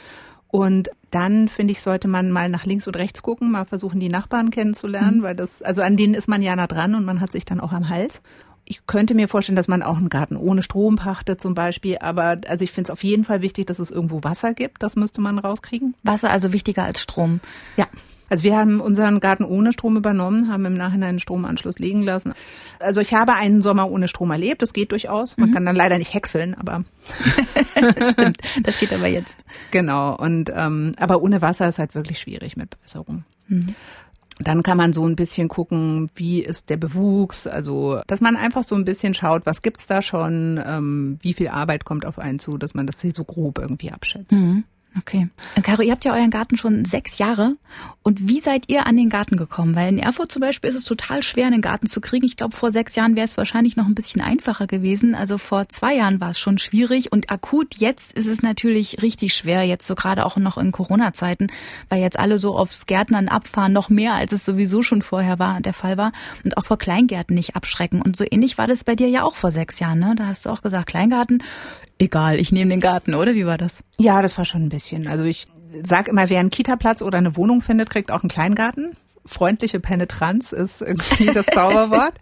Und 0.48 0.90
dann, 1.10 1.48
finde 1.48 1.72
ich, 1.72 1.82
sollte 1.82 2.08
man 2.08 2.30
mal 2.30 2.48
nach 2.48 2.64
links 2.64 2.86
und 2.86 2.96
rechts 2.96 3.22
gucken, 3.22 3.50
mal 3.50 3.64
versuchen, 3.64 4.00
die 4.00 4.08
Nachbarn 4.08 4.50
kennenzulernen, 4.50 5.18
mhm. 5.18 5.22
weil 5.22 5.34
das, 5.34 5.62
also 5.62 5.82
an 5.82 5.96
denen 5.96 6.14
ist 6.14 6.28
man 6.28 6.42
ja 6.42 6.54
nah 6.56 6.66
dran 6.66 6.94
und 6.94 7.04
man 7.04 7.20
hat 7.20 7.32
sich 7.32 7.44
dann 7.44 7.60
auch 7.60 7.72
am 7.72 7.88
Hals. 7.88 8.20
Ich 8.64 8.86
könnte 8.86 9.14
mir 9.14 9.28
vorstellen, 9.28 9.56
dass 9.56 9.68
man 9.68 9.82
auch 9.82 9.96
einen 9.96 10.08
Garten 10.08 10.36
ohne 10.36 10.62
Strom 10.62 10.96
pachtet 10.96 11.40
zum 11.40 11.54
Beispiel, 11.54 11.98
aber 12.00 12.40
also 12.48 12.64
ich 12.64 12.72
finde 12.72 12.88
es 12.88 12.90
auf 12.90 13.04
jeden 13.04 13.24
Fall 13.24 13.40
wichtig, 13.40 13.66
dass 13.66 13.78
es 13.78 13.90
irgendwo 13.90 14.24
Wasser 14.24 14.54
gibt. 14.54 14.82
Das 14.82 14.96
müsste 14.96 15.20
man 15.20 15.38
rauskriegen. 15.38 15.94
Wasser 16.02 16.30
also 16.30 16.52
wichtiger 16.52 16.82
als 16.84 17.00
Strom. 17.00 17.40
Ja. 17.76 17.86
Also 18.28 18.44
wir 18.44 18.56
haben 18.56 18.80
unseren 18.80 19.20
Garten 19.20 19.44
ohne 19.44 19.72
Strom 19.72 19.96
übernommen, 19.96 20.50
haben 20.50 20.64
im 20.64 20.76
Nachhinein 20.76 21.10
einen 21.10 21.20
Stromanschluss 21.20 21.78
liegen 21.78 22.02
lassen. 22.02 22.34
Also 22.80 23.00
ich 23.00 23.14
habe 23.14 23.34
einen 23.34 23.62
Sommer 23.62 23.90
ohne 23.90 24.08
Strom 24.08 24.30
erlebt, 24.30 24.62
das 24.62 24.72
geht 24.72 24.92
durchaus. 24.92 25.36
Man 25.36 25.50
mhm. 25.50 25.54
kann 25.54 25.66
dann 25.66 25.76
leider 25.76 25.98
nicht 25.98 26.12
häckseln, 26.12 26.54
aber 26.54 26.84
das 27.94 28.12
stimmt, 28.12 28.38
das 28.62 28.78
geht 28.78 28.92
aber 28.92 29.06
jetzt. 29.06 29.44
Genau. 29.70 30.16
Und 30.16 30.52
ähm, 30.54 30.92
aber 30.98 31.22
ohne 31.22 31.42
Wasser 31.42 31.68
ist 31.68 31.78
halt 31.78 31.94
wirklich 31.94 32.18
schwierig 32.18 32.56
mit 32.56 32.70
Bewässerung. 32.70 33.24
Mhm. 33.48 33.74
Dann 34.38 34.62
kann 34.62 34.76
man 34.76 34.92
so 34.92 35.06
ein 35.06 35.16
bisschen 35.16 35.48
gucken, 35.48 36.10
wie 36.14 36.40
ist 36.40 36.68
der 36.68 36.76
Bewuchs, 36.76 37.46
also 37.46 38.00
dass 38.06 38.20
man 38.20 38.36
einfach 38.36 38.64
so 38.64 38.74
ein 38.74 38.84
bisschen 38.84 39.14
schaut, 39.14 39.46
was 39.46 39.62
gibt's 39.62 39.86
da 39.86 40.02
schon, 40.02 40.62
ähm, 40.62 41.18
wie 41.22 41.32
viel 41.32 41.48
Arbeit 41.48 41.86
kommt 41.86 42.04
auf 42.04 42.18
einen 42.18 42.38
zu, 42.38 42.58
dass 42.58 42.74
man 42.74 42.86
das 42.86 43.00
so 43.00 43.24
grob 43.24 43.58
irgendwie 43.58 43.92
abschätzt. 43.92 44.32
Mhm. 44.32 44.64
Okay. 44.98 45.28
Caro, 45.62 45.82
ihr 45.82 45.92
habt 45.92 46.04
ja 46.04 46.14
euren 46.14 46.30
Garten 46.30 46.56
schon 46.56 46.84
sechs 46.84 47.18
Jahre. 47.18 47.56
Und 48.02 48.28
wie 48.28 48.40
seid 48.40 48.64
ihr 48.68 48.86
an 48.86 48.96
den 48.96 49.10
Garten 49.10 49.36
gekommen? 49.36 49.74
Weil 49.74 49.88
in 49.88 49.98
Erfurt 49.98 50.32
zum 50.32 50.40
Beispiel 50.40 50.70
ist 50.70 50.76
es 50.76 50.84
total 50.84 51.22
schwer, 51.22 51.46
einen 51.46 51.60
Garten 51.60 51.86
zu 51.86 52.00
kriegen. 52.00 52.24
Ich 52.24 52.36
glaube, 52.36 52.56
vor 52.56 52.70
sechs 52.70 52.94
Jahren 52.94 53.16
wäre 53.16 53.26
es 53.26 53.36
wahrscheinlich 53.36 53.76
noch 53.76 53.86
ein 53.86 53.94
bisschen 53.94 54.20
einfacher 54.20 54.66
gewesen. 54.66 55.14
Also 55.14 55.38
vor 55.38 55.68
zwei 55.68 55.96
Jahren 55.96 56.20
war 56.20 56.30
es 56.30 56.38
schon 56.38 56.58
schwierig. 56.58 57.12
Und 57.12 57.30
akut 57.30 57.74
jetzt 57.76 58.12
ist 58.12 58.26
es 58.26 58.42
natürlich 58.42 59.02
richtig 59.02 59.34
schwer, 59.34 59.64
jetzt 59.64 59.86
so 59.86 59.94
gerade 59.94 60.24
auch 60.24 60.36
noch 60.36 60.56
in 60.56 60.72
Corona-Zeiten, 60.72 61.48
weil 61.88 62.00
jetzt 62.00 62.18
alle 62.18 62.38
so 62.38 62.56
aufs 62.56 62.86
Gärtnern 62.86 63.28
abfahren, 63.28 63.72
noch 63.72 63.90
mehr, 63.90 64.14
als 64.14 64.32
es 64.32 64.44
sowieso 64.44 64.82
schon 64.82 65.02
vorher 65.02 65.38
war, 65.38 65.60
der 65.60 65.74
Fall 65.74 65.96
war. 65.96 66.12
Und 66.44 66.56
auch 66.56 66.64
vor 66.64 66.78
Kleingärten 66.78 67.34
nicht 67.34 67.56
abschrecken. 67.56 68.00
Und 68.00 68.16
so 68.16 68.24
ähnlich 68.30 68.56
war 68.56 68.66
das 68.66 68.84
bei 68.84 68.94
dir 68.94 69.08
ja 69.08 69.24
auch 69.24 69.36
vor 69.36 69.50
sechs 69.50 69.80
Jahren. 69.80 69.98
Ne? 69.98 70.14
Da 70.16 70.26
hast 70.26 70.46
du 70.46 70.50
auch 70.50 70.62
gesagt, 70.62 70.86
Kleingarten, 70.86 71.42
egal, 71.98 72.38
ich 72.38 72.52
nehme 72.52 72.70
den 72.70 72.80
Garten, 72.80 73.14
oder? 73.14 73.34
Wie 73.34 73.46
war 73.46 73.58
das? 73.58 73.82
Ja, 73.98 74.22
das 74.22 74.36
war 74.38 74.44
schon 74.44 74.62
ein 74.62 74.68
bisschen. 74.68 75.06
Also 75.08 75.24
ich 75.24 75.46
sag 75.82 76.08
immer, 76.08 76.28
wer 76.28 76.40
einen 76.40 76.50
Kita-Platz 76.50 77.02
oder 77.02 77.18
eine 77.18 77.36
Wohnung 77.36 77.62
findet, 77.62 77.90
kriegt 77.90 78.10
auch 78.10 78.22
einen 78.22 78.30
Kleingarten. 78.30 78.96
Freundliche 79.26 79.80
Penetranz 79.80 80.52
ist 80.52 80.82
irgendwie 80.82 81.26
das 81.34 81.46
Zauberwort. 81.46 82.14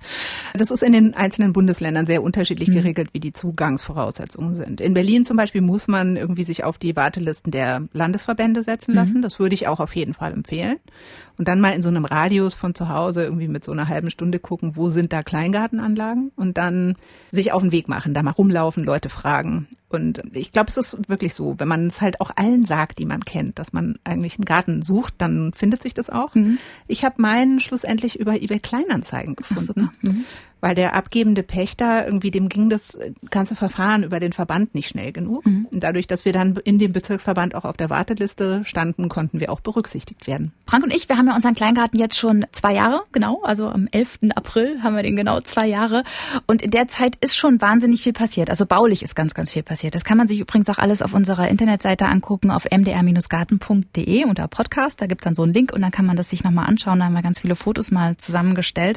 Das 0.54 0.70
ist 0.70 0.82
in 0.82 0.92
den 0.92 1.14
einzelnen 1.14 1.52
Bundesländern 1.52 2.06
sehr 2.06 2.22
unterschiedlich 2.22 2.68
mhm. 2.68 2.74
geregelt, 2.74 3.10
wie 3.12 3.20
die 3.20 3.32
Zugangsvoraussetzungen 3.32 4.56
sind. 4.56 4.80
In 4.80 4.94
Berlin 4.94 5.24
zum 5.24 5.36
Beispiel 5.36 5.60
muss 5.60 5.88
man 5.88 6.16
irgendwie 6.16 6.44
sich 6.44 6.64
auf 6.64 6.78
die 6.78 6.96
Wartelisten 6.96 7.52
der 7.52 7.82
Landesverbände 7.92 8.62
setzen 8.62 8.92
mhm. 8.92 8.96
lassen. 8.96 9.22
Das 9.22 9.38
würde 9.38 9.54
ich 9.54 9.68
auch 9.68 9.80
auf 9.80 9.94
jeden 9.94 10.14
Fall 10.14 10.32
empfehlen. 10.32 10.78
Und 11.36 11.48
dann 11.48 11.60
mal 11.60 11.70
in 11.70 11.82
so 11.82 11.88
einem 11.88 12.04
Radius 12.04 12.54
von 12.54 12.74
zu 12.74 12.88
Hause 12.88 13.24
irgendwie 13.24 13.48
mit 13.48 13.64
so 13.64 13.72
einer 13.72 13.88
halben 13.88 14.10
Stunde 14.10 14.38
gucken, 14.38 14.76
wo 14.76 14.88
sind 14.88 15.12
da 15.12 15.22
Kleingartenanlagen 15.22 16.30
und 16.36 16.56
dann 16.56 16.96
sich 17.32 17.52
auf 17.52 17.62
den 17.62 17.72
Weg 17.72 17.88
machen, 17.88 18.14
da 18.14 18.22
mal 18.22 18.30
rumlaufen, 18.30 18.84
Leute 18.84 19.08
fragen. 19.08 19.68
Und 19.94 20.22
ich 20.32 20.52
glaube, 20.52 20.70
es 20.70 20.76
ist 20.76 21.08
wirklich 21.08 21.34
so, 21.34 21.54
wenn 21.58 21.68
man 21.68 21.86
es 21.86 22.00
halt 22.00 22.20
auch 22.20 22.30
allen 22.34 22.64
sagt, 22.64 22.98
die 22.98 23.06
man 23.06 23.24
kennt, 23.24 23.58
dass 23.58 23.72
man 23.72 23.98
eigentlich 24.04 24.36
einen 24.36 24.44
Garten 24.44 24.82
sucht, 24.82 25.14
dann 25.18 25.52
findet 25.54 25.82
sich 25.82 25.94
das 25.94 26.10
auch. 26.10 26.34
Mhm. 26.34 26.58
Ich 26.86 27.04
habe 27.04 27.22
meinen 27.22 27.60
schlussendlich 27.60 28.18
über 28.18 28.40
eBay 28.40 28.60
Kleinanzeigen 28.60 29.36
gefunden. 29.36 29.90
Mhm 30.02 30.24
weil 30.64 30.74
der 30.74 30.94
abgebende 30.94 31.42
Pächter 31.42 32.06
irgendwie 32.06 32.30
dem 32.30 32.48
ging 32.48 32.70
das 32.70 32.96
ganze 33.30 33.54
Verfahren 33.54 34.02
über 34.02 34.18
den 34.18 34.32
Verband 34.32 34.74
nicht 34.74 34.88
schnell 34.88 35.12
genug. 35.12 35.44
Mhm. 35.44 35.66
Und 35.70 35.84
dadurch, 35.84 36.06
dass 36.06 36.24
wir 36.24 36.32
dann 36.32 36.56
in 36.64 36.78
dem 36.78 36.94
Bezirksverband 36.94 37.54
auch 37.54 37.66
auf 37.66 37.76
der 37.76 37.90
Warteliste 37.90 38.62
standen, 38.64 39.10
konnten 39.10 39.40
wir 39.40 39.52
auch 39.52 39.60
berücksichtigt 39.60 40.26
werden. 40.26 40.54
Frank 40.66 40.82
und 40.82 40.90
ich, 40.90 41.06
wir 41.06 41.18
haben 41.18 41.26
ja 41.26 41.34
unseren 41.34 41.54
Kleingarten 41.54 42.00
jetzt 42.00 42.16
schon 42.16 42.46
zwei 42.52 42.72
Jahre, 42.72 43.02
genau, 43.12 43.42
also 43.42 43.68
am 43.68 43.88
11. 43.92 44.20
April 44.34 44.82
haben 44.82 44.96
wir 44.96 45.02
den 45.02 45.16
genau 45.16 45.38
zwei 45.42 45.66
Jahre. 45.66 46.02
Und 46.46 46.62
in 46.62 46.70
der 46.70 46.88
Zeit 46.88 47.16
ist 47.20 47.36
schon 47.36 47.60
wahnsinnig 47.60 48.00
viel 48.00 48.14
passiert. 48.14 48.48
Also 48.48 48.64
baulich 48.64 49.02
ist 49.02 49.14
ganz, 49.14 49.34
ganz 49.34 49.52
viel 49.52 49.62
passiert. 49.62 49.94
Das 49.94 50.02
kann 50.02 50.16
man 50.16 50.28
sich 50.28 50.40
übrigens 50.40 50.70
auch 50.70 50.78
alles 50.78 51.02
auf 51.02 51.12
unserer 51.12 51.46
Internetseite 51.48 52.06
angucken, 52.06 52.50
auf 52.50 52.64
mdr-garten.de 52.64 54.24
unter 54.24 54.48
Podcast. 54.48 55.02
Da 55.02 55.06
gibt's 55.06 55.24
dann 55.24 55.34
so 55.34 55.42
einen 55.42 55.52
Link 55.52 55.74
und 55.74 55.82
dann 55.82 55.90
kann 55.90 56.06
man 56.06 56.16
das 56.16 56.30
sich 56.30 56.42
nochmal 56.42 56.68
anschauen. 56.68 57.00
Da 57.00 57.04
haben 57.04 57.12
wir 57.12 57.20
ganz 57.20 57.40
viele 57.40 57.54
Fotos 57.54 57.90
mal 57.90 58.16
zusammengestellt. 58.16 58.96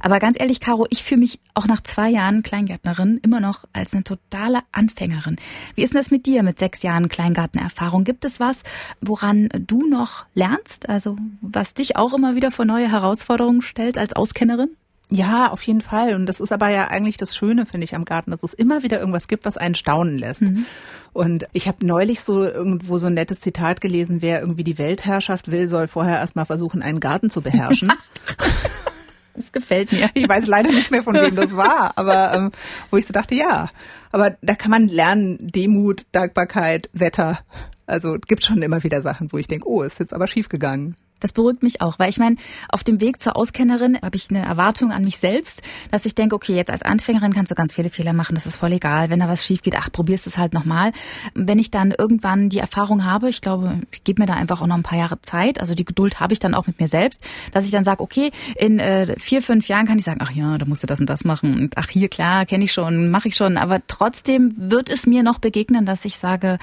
Aber 0.00 0.18
ganz 0.18 0.36
ehrlich, 0.40 0.58
Caro, 0.58 0.88
ich 0.90 1.03
fühle 1.04 1.20
mich 1.20 1.40
auch 1.54 1.66
nach 1.66 1.82
zwei 1.82 2.10
Jahren 2.10 2.42
Kleingärtnerin 2.42 3.18
immer 3.22 3.40
noch 3.40 3.64
als 3.72 3.92
eine 3.92 4.04
totale 4.04 4.60
Anfängerin. 4.72 5.36
Wie 5.74 5.82
ist 5.82 5.94
denn 5.94 6.00
das 6.00 6.10
mit 6.10 6.26
dir 6.26 6.42
mit 6.42 6.58
sechs 6.58 6.82
Jahren 6.82 7.08
Kleingartenerfahrung? 7.08 8.04
Gibt 8.04 8.24
es 8.24 8.40
was, 8.40 8.62
woran 9.00 9.48
du 9.66 9.88
noch 9.88 10.26
lernst? 10.34 10.88
Also 10.88 11.16
was 11.40 11.74
dich 11.74 11.96
auch 11.96 12.14
immer 12.14 12.34
wieder 12.34 12.50
vor 12.50 12.64
neue 12.64 12.90
Herausforderungen 12.90 13.62
stellt 13.62 13.98
als 13.98 14.12
Auskennerin? 14.14 14.70
Ja, 15.10 15.50
auf 15.50 15.62
jeden 15.62 15.82
Fall. 15.82 16.14
Und 16.14 16.26
das 16.26 16.40
ist 16.40 16.50
aber 16.50 16.70
ja 16.70 16.88
eigentlich 16.88 17.18
das 17.18 17.36
Schöne, 17.36 17.66
finde 17.66 17.84
ich, 17.84 17.94
am 17.94 18.04
Garten, 18.04 18.30
dass 18.30 18.42
es 18.42 18.54
immer 18.54 18.82
wieder 18.82 18.98
irgendwas 18.98 19.28
gibt, 19.28 19.44
was 19.44 19.58
einen 19.58 19.74
staunen 19.74 20.18
lässt. 20.18 20.42
Mhm. 20.42 20.64
Und 21.12 21.46
ich 21.52 21.68
habe 21.68 21.86
neulich 21.86 22.22
so 22.22 22.42
irgendwo 22.42 22.98
so 22.98 23.06
ein 23.06 23.14
nettes 23.14 23.40
Zitat 23.40 23.80
gelesen, 23.80 24.22
wer 24.22 24.40
irgendwie 24.40 24.64
die 24.64 24.78
Weltherrschaft 24.78 25.50
will, 25.50 25.68
soll 25.68 25.88
vorher 25.88 26.16
erstmal 26.16 26.46
versuchen, 26.46 26.82
einen 26.82 27.00
Garten 27.00 27.30
zu 27.30 27.42
beherrschen. 27.42 27.92
Das 29.34 29.52
gefällt 29.52 29.92
mir. 29.92 30.10
Ich 30.14 30.28
weiß 30.28 30.46
leider 30.46 30.70
nicht 30.70 30.90
mehr, 30.90 31.02
von 31.02 31.14
wem 31.14 31.34
das 31.34 31.56
war, 31.56 31.92
aber 31.96 32.34
ähm, 32.34 32.52
wo 32.90 32.96
ich 32.96 33.06
so 33.06 33.12
dachte, 33.12 33.34
ja. 33.34 33.70
Aber 34.12 34.36
da 34.42 34.54
kann 34.54 34.70
man 34.70 34.88
lernen, 34.88 35.38
Demut, 35.40 36.06
Dankbarkeit, 36.12 36.88
Wetter. 36.92 37.40
Also 37.86 38.16
gibt 38.26 38.44
schon 38.44 38.62
immer 38.62 38.82
wieder 38.84 39.02
Sachen, 39.02 39.32
wo 39.32 39.38
ich 39.38 39.48
denke, 39.48 39.68
oh, 39.68 39.82
ist 39.82 39.98
jetzt 39.98 40.14
aber 40.14 40.28
schief 40.28 40.48
gegangen. 40.48 40.96
Das 41.24 41.32
beruhigt 41.32 41.62
mich 41.62 41.80
auch, 41.80 41.98
weil 41.98 42.10
ich 42.10 42.18
meine, 42.18 42.36
auf 42.68 42.84
dem 42.84 43.00
Weg 43.00 43.18
zur 43.18 43.34
Auskennerin 43.34 43.98
habe 44.02 44.14
ich 44.14 44.28
eine 44.28 44.44
Erwartung 44.44 44.92
an 44.92 45.04
mich 45.04 45.16
selbst, 45.16 45.62
dass 45.90 46.04
ich 46.04 46.14
denke, 46.14 46.36
okay, 46.36 46.54
jetzt 46.54 46.70
als 46.70 46.82
Anfängerin 46.82 47.32
kannst 47.32 47.50
du 47.50 47.54
ganz 47.54 47.72
viele 47.72 47.88
Fehler 47.88 48.12
machen, 48.12 48.34
das 48.34 48.44
ist 48.44 48.56
voll 48.56 48.74
egal. 48.74 49.08
Wenn 49.08 49.20
da 49.20 49.26
was 49.26 49.42
schief 49.42 49.62
geht, 49.62 49.74
ach, 49.74 49.90
probierst 49.90 50.26
es 50.26 50.36
halt 50.36 50.52
nochmal. 50.52 50.92
Wenn 51.32 51.58
ich 51.58 51.70
dann 51.70 51.94
irgendwann 51.96 52.50
die 52.50 52.58
Erfahrung 52.58 53.06
habe, 53.06 53.30
ich 53.30 53.40
glaube, 53.40 53.80
ich 53.90 54.04
gebe 54.04 54.20
mir 54.20 54.26
da 54.26 54.34
einfach 54.34 54.60
auch 54.60 54.66
noch 54.66 54.76
ein 54.76 54.82
paar 54.82 54.98
Jahre 54.98 55.22
Zeit, 55.22 55.62
also 55.62 55.74
die 55.74 55.86
Geduld 55.86 56.20
habe 56.20 56.34
ich 56.34 56.40
dann 56.40 56.52
auch 56.52 56.66
mit 56.66 56.78
mir 56.78 56.88
selbst, 56.88 57.22
dass 57.52 57.64
ich 57.64 57.70
dann 57.70 57.84
sage, 57.84 58.02
okay, 58.02 58.30
in 58.56 58.78
äh, 58.78 59.18
vier, 59.18 59.40
fünf 59.40 59.66
Jahren 59.66 59.86
kann 59.86 59.96
ich 59.96 60.04
sagen, 60.04 60.20
ach 60.22 60.30
ja, 60.30 60.58
da 60.58 60.66
musst 60.66 60.82
du 60.82 60.86
das 60.86 61.00
und 61.00 61.08
das 61.08 61.24
machen. 61.24 61.54
Und 61.54 61.78
ach 61.78 61.88
hier, 61.88 62.08
klar, 62.08 62.44
kenne 62.44 62.64
ich 62.64 62.72
schon, 62.74 63.08
mache 63.08 63.28
ich 63.28 63.36
schon. 63.36 63.56
Aber 63.56 63.80
trotzdem 63.86 64.52
wird 64.58 64.90
es 64.90 65.06
mir 65.06 65.22
noch 65.22 65.38
begegnen, 65.38 65.86
dass 65.86 66.04
ich 66.04 66.18
sage, 66.18 66.58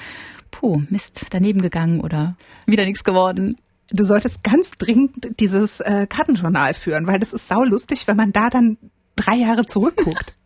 puh, 0.51 0.84
Mist, 0.91 1.25
daneben 1.32 1.63
gegangen 1.63 2.00
oder 2.00 2.36
wieder 2.68 2.86
nichts 2.86 3.03
geworden 3.03 3.56
du 3.91 4.03
solltest 4.03 4.43
ganz 4.43 4.71
dringend 4.71 5.39
dieses 5.39 5.79
äh, 5.79 6.07
Kartenjournal 6.07 6.74
führen, 6.74 7.07
weil 7.07 7.19
das 7.19 7.33
ist 7.33 7.48
saulustig, 7.48 8.07
wenn 8.07 8.17
man 8.17 8.31
da 8.31 8.50
dann 8.50 8.77
drei 9.15 9.36
Jahre 9.36 9.65
zurückguckt. 9.65 10.33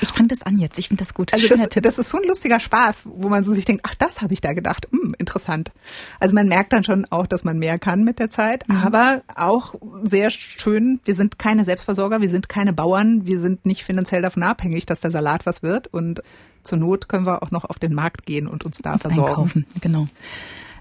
Ich 0.00 0.10
fange 0.10 0.28
das 0.28 0.42
an 0.42 0.56
jetzt. 0.58 0.78
Ich 0.78 0.86
finde 0.86 1.02
das 1.02 1.14
gut. 1.14 1.32
Also 1.32 1.48
das, 1.48 1.68
das, 1.70 1.98
ist 1.98 2.10
so 2.10 2.18
ein 2.18 2.28
lustiger 2.28 2.60
Spaß, 2.60 3.02
wo 3.04 3.28
man 3.28 3.42
so 3.42 3.54
sich 3.54 3.64
denkt, 3.64 3.84
ach, 3.88 3.96
das 3.96 4.20
habe 4.20 4.32
ich 4.32 4.40
da 4.40 4.52
gedacht. 4.52 4.86
Hm, 4.92 5.16
interessant. 5.18 5.72
Also 6.20 6.32
man 6.32 6.46
merkt 6.46 6.72
dann 6.72 6.84
schon 6.84 7.06
auch, 7.06 7.26
dass 7.26 7.42
man 7.42 7.58
mehr 7.58 7.76
kann 7.80 8.04
mit 8.04 8.20
der 8.20 8.30
Zeit, 8.30 8.68
mhm. 8.68 8.76
aber 8.76 9.22
auch 9.34 9.74
sehr 10.04 10.30
schön, 10.30 11.00
wir 11.04 11.16
sind 11.16 11.40
keine 11.40 11.64
Selbstversorger, 11.64 12.20
wir 12.20 12.28
sind 12.28 12.48
keine 12.48 12.72
Bauern, 12.72 13.26
wir 13.26 13.40
sind 13.40 13.66
nicht 13.66 13.82
finanziell 13.82 14.22
davon 14.22 14.44
abhängig, 14.44 14.86
dass 14.86 15.00
der 15.00 15.10
Salat 15.10 15.44
was 15.44 15.64
wird 15.64 15.88
und 15.88 16.22
zur 16.62 16.78
Not 16.78 17.08
können 17.08 17.26
wir 17.26 17.42
auch 17.42 17.50
noch 17.50 17.64
auf 17.64 17.80
den 17.80 17.94
Markt 17.94 18.24
gehen 18.26 18.46
und 18.46 18.64
uns 18.64 18.78
da 18.78 18.92
und 18.92 19.02
versorgen. 19.02 19.30
Einkaufen, 19.30 19.66
genau. 19.80 20.06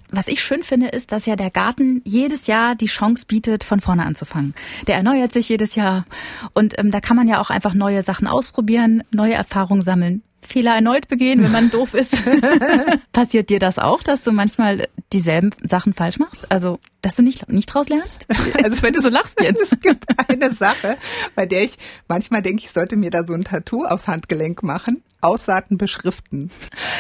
Was 0.09 0.27
ich 0.27 0.41
schön 0.41 0.63
finde, 0.63 0.87
ist, 0.87 1.11
dass 1.11 1.25
ja 1.25 1.35
der 1.35 1.51
Garten 1.51 2.01
jedes 2.05 2.47
Jahr 2.47 2.75
die 2.75 2.85
Chance 2.85 3.25
bietet, 3.27 3.63
von 3.63 3.81
vorne 3.81 4.05
anzufangen. 4.05 4.55
Der 4.87 4.95
erneuert 4.95 5.33
sich 5.33 5.49
jedes 5.49 5.75
Jahr 5.75 6.05
und 6.53 6.79
ähm, 6.79 6.91
da 6.91 7.01
kann 7.01 7.17
man 7.17 7.27
ja 7.27 7.41
auch 7.41 7.49
einfach 7.49 7.73
neue 7.73 8.01
Sachen 8.03 8.27
ausprobieren, 8.27 9.03
neue 9.11 9.33
Erfahrungen 9.33 9.81
sammeln. 9.81 10.23
Fehler 10.47 10.75
erneut 10.75 11.07
begehen, 11.07 11.43
wenn 11.43 11.51
man 11.51 11.69
doof 11.71 11.93
ist. 11.93 12.23
Passiert 13.13 13.49
dir 13.49 13.59
das 13.59 13.79
auch, 13.79 14.03
dass 14.03 14.23
du 14.23 14.31
manchmal 14.31 14.87
dieselben 15.13 15.51
Sachen 15.61 15.93
falsch 15.93 16.19
machst? 16.19 16.51
Also, 16.51 16.79
dass 17.01 17.15
du 17.15 17.21
nicht, 17.21 17.49
nicht 17.49 17.67
draus 17.67 17.89
lernst? 17.89 18.27
Also, 18.63 18.81
wenn 18.81 18.93
du 18.93 19.01
so 19.01 19.09
lachst 19.09 19.39
jetzt. 19.41 19.71
es 19.71 19.79
gibt 19.79 20.05
eine 20.29 20.53
Sache, 20.53 20.97
bei 21.35 21.45
der 21.45 21.63
ich 21.63 21.77
manchmal 22.07 22.41
denke, 22.41 22.63
ich 22.63 22.71
sollte 22.71 22.95
mir 22.95 23.11
da 23.11 23.25
so 23.25 23.33
ein 23.33 23.43
Tattoo 23.43 23.83
aufs 23.85 24.07
Handgelenk 24.07 24.63
machen. 24.63 25.03
Aussaaten 25.21 25.77
beschriften. 25.77 26.51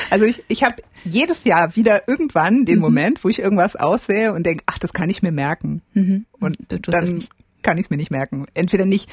Also 0.09 0.25
ich, 0.25 0.43
ich 0.47 0.63
habe 0.63 0.81
jedes 1.03 1.43
Jahr 1.43 1.75
wieder 1.75 2.07
irgendwann 2.07 2.65
den 2.65 2.75
mhm. 2.75 2.81
Moment, 2.81 3.23
wo 3.23 3.29
ich 3.29 3.39
irgendwas 3.39 3.75
aussehe 3.75 4.33
und 4.33 4.43
denke, 4.43 4.63
ach, 4.65 4.79
das 4.79 4.91
kann 4.91 5.09
ich 5.09 5.21
mir 5.21 5.31
merken. 5.31 5.81
Mhm. 5.93 6.25
Und 6.39 6.57
dann 6.69 7.23
kann 7.61 7.77
ich 7.77 7.85
es 7.85 7.89
mir 7.89 7.97
nicht 7.97 8.11
merken. 8.11 8.47
Entweder 8.53 8.85
nicht, 8.85 9.09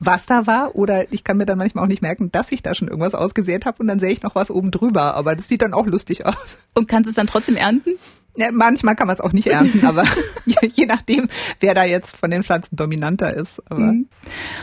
was 0.00 0.26
da 0.26 0.46
war 0.46 0.74
oder 0.76 1.12
ich 1.12 1.24
kann 1.24 1.36
mir 1.36 1.46
dann 1.46 1.58
manchmal 1.58 1.84
auch 1.84 1.88
nicht 1.88 2.02
merken, 2.02 2.30
dass 2.30 2.52
ich 2.52 2.62
da 2.62 2.74
schon 2.74 2.88
irgendwas 2.88 3.14
ausgesät 3.14 3.66
habe 3.66 3.78
und 3.80 3.88
dann 3.88 3.98
sehe 3.98 4.10
ich 4.10 4.22
noch 4.22 4.34
was 4.34 4.50
oben 4.50 4.70
drüber, 4.70 5.14
aber 5.14 5.34
das 5.34 5.48
sieht 5.48 5.62
dann 5.62 5.74
auch 5.74 5.86
lustig 5.86 6.24
aus. 6.26 6.58
Und 6.76 6.88
kannst 6.88 7.06
du 7.06 7.10
es 7.10 7.16
dann 7.16 7.26
trotzdem 7.26 7.56
ernten? 7.56 7.90
Ja, 8.38 8.52
manchmal 8.52 8.94
kann 8.94 9.08
man 9.08 9.14
es 9.14 9.20
auch 9.20 9.32
nicht 9.32 9.48
ernten, 9.48 9.84
aber 9.84 10.04
je, 10.46 10.54
je, 10.72 10.86
nachdem, 10.86 11.28
wer 11.58 11.74
da 11.74 11.82
jetzt 11.82 12.16
von 12.16 12.30
den 12.30 12.44
Pflanzen 12.44 12.76
dominanter 12.76 13.34
ist. 13.34 13.60
Aber. 13.68 13.80
Mhm. 13.80 14.06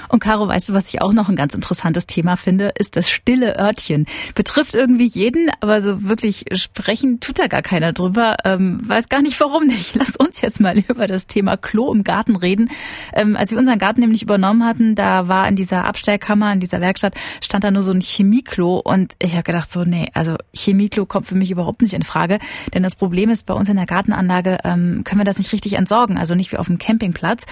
Und 0.07 0.21
Caro, 0.21 0.47
weißt 0.47 0.69
du, 0.69 0.73
was 0.73 0.93
ich 0.93 1.01
auch 1.01 1.11
noch 1.11 1.27
ein 1.27 1.35
ganz 1.35 1.53
interessantes 1.53 2.07
Thema 2.07 2.37
finde, 2.37 2.71
ist 2.79 2.95
das 2.95 3.09
stille 3.09 3.59
Örtchen. 3.59 4.05
Betrifft 4.33 4.75
irgendwie 4.75 5.07
jeden, 5.07 5.51
aber 5.59 5.81
so 5.81 6.03
wirklich 6.03 6.45
sprechen 6.53 7.19
tut 7.19 7.37
da 7.37 7.47
gar 7.47 7.63
keiner 7.63 7.91
drüber. 7.91 8.37
Ähm, 8.45 8.79
weiß 8.87 9.09
gar 9.09 9.21
nicht, 9.21 9.37
warum 9.41 9.67
nicht. 9.67 9.93
Lass 9.95 10.15
uns 10.15 10.39
jetzt 10.39 10.61
mal 10.61 10.77
über 10.87 11.05
das 11.05 11.27
Thema 11.27 11.57
Klo 11.57 11.91
im 11.91 12.05
Garten 12.05 12.37
reden. 12.37 12.69
Ähm, 13.11 13.35
als 13.35 13.51
wir 13.51 13.57
unseren 13.57 13.77
Garten 13.77 13.99
nämlich 13.99 14.21
übernommen 14.21 14.63
hatten, 14.63 14.95
da 14.95 15.27
war 15.27 15.49
in 15.49 15.57
dieser 15.57 15.83
Abstellkammer, 15.83 16.53
in 16.53 16.61
dieser 16.61 16.79
Werkstatt, 16.79 17.15
stand 17.43 17.65
da 17.65 17.71
nur 17.71 17.83
so 17.83 17.91
ein 17.91 17.99
Chemieklo 17.99 18.77
und 18.77 19.17
ich 19.19 19.33
habe 19.33 19.43
gedacht 19.43 19.69
so, 19.69 19.83
nee, 19.83 20.07
also 20.13 20.37
Chemieklo 20.53 21.05
kommt 21.05 21.27
für 21.27 21.35
mich 21.35 21.51
überhaupt 21.51 21.81
nicht 21.81 21.93
in 21.93 22.03
Frage, 22.03 22.39
denn 22.73 22.81
das 22.81 22.95
Problem 22.95 23.29
ist 23.29 23.45
bei 23.45 23.53
uns 23.53 23.64
uns 23.65 23.69
in 23.69 23.77
der 23.77 23.87
Gartenanlage 23.87 24.59
ähm, 24.63 25.03
können 25.03 25.19
wir 25.19 25.25
das 25.25 25.39
nicht 25.39 25.51
richtig 25.51 25.73
entsorgen, 25.73 26.17
also 26.17 26.35
nicht 26.35 26.51
wie 26.51 26.57
auf 26.57 26.67
dem 26.67 26.77
Campingplatz. 26.77 27.45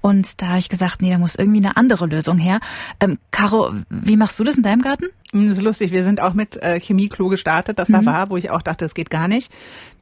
Und 0.00 0.42
da 0.42 0.48
habe 0.48 0.58
ich 0.58 0.68
gesagt, 0.68 1.00
nee, 1.00 1.10
da 1.10 1.18
muss 1.18 1.36
irgendwie 1.36 1.58
eine 1.58 1.76
andere 1.76 2.06
Lösung 2.06 2.38
her. 2.38 2.60
Ähm, 2.98 3.18
Caro, 3.30 3.72
wie 3.88 4.16
machst 4.16 4.38
du 4.40 4.44
das 4.44 4.56
in 4.56 4.64
deinem 4.64 4.82
Garten? 4.82 5.06
Hm, 5.32 5.48
das 5.48 5.58
ist 5.58 5.64
lustig. 5.64 5.92
Wir 5.92 6.02
sind 6.02 6.20
auch 6.20 6.34
mit 6.34 6.56
äh, 6.56 6.80
Chemieklo 6.80 7.28
gestartet, 7.28 7.78
das 7.78 7.88
mhm. 7.88 7.92
da 7.92 8.06
war, 8.06 8.30
wo 8.30 8.36
ich 8.36 8.50
auch 8.50 8.62
dachte, 8.62 8.84
das 8.84 8.94
geht 8.94 9.10
gar 9.10 9.28
nicht. 9.28 9.52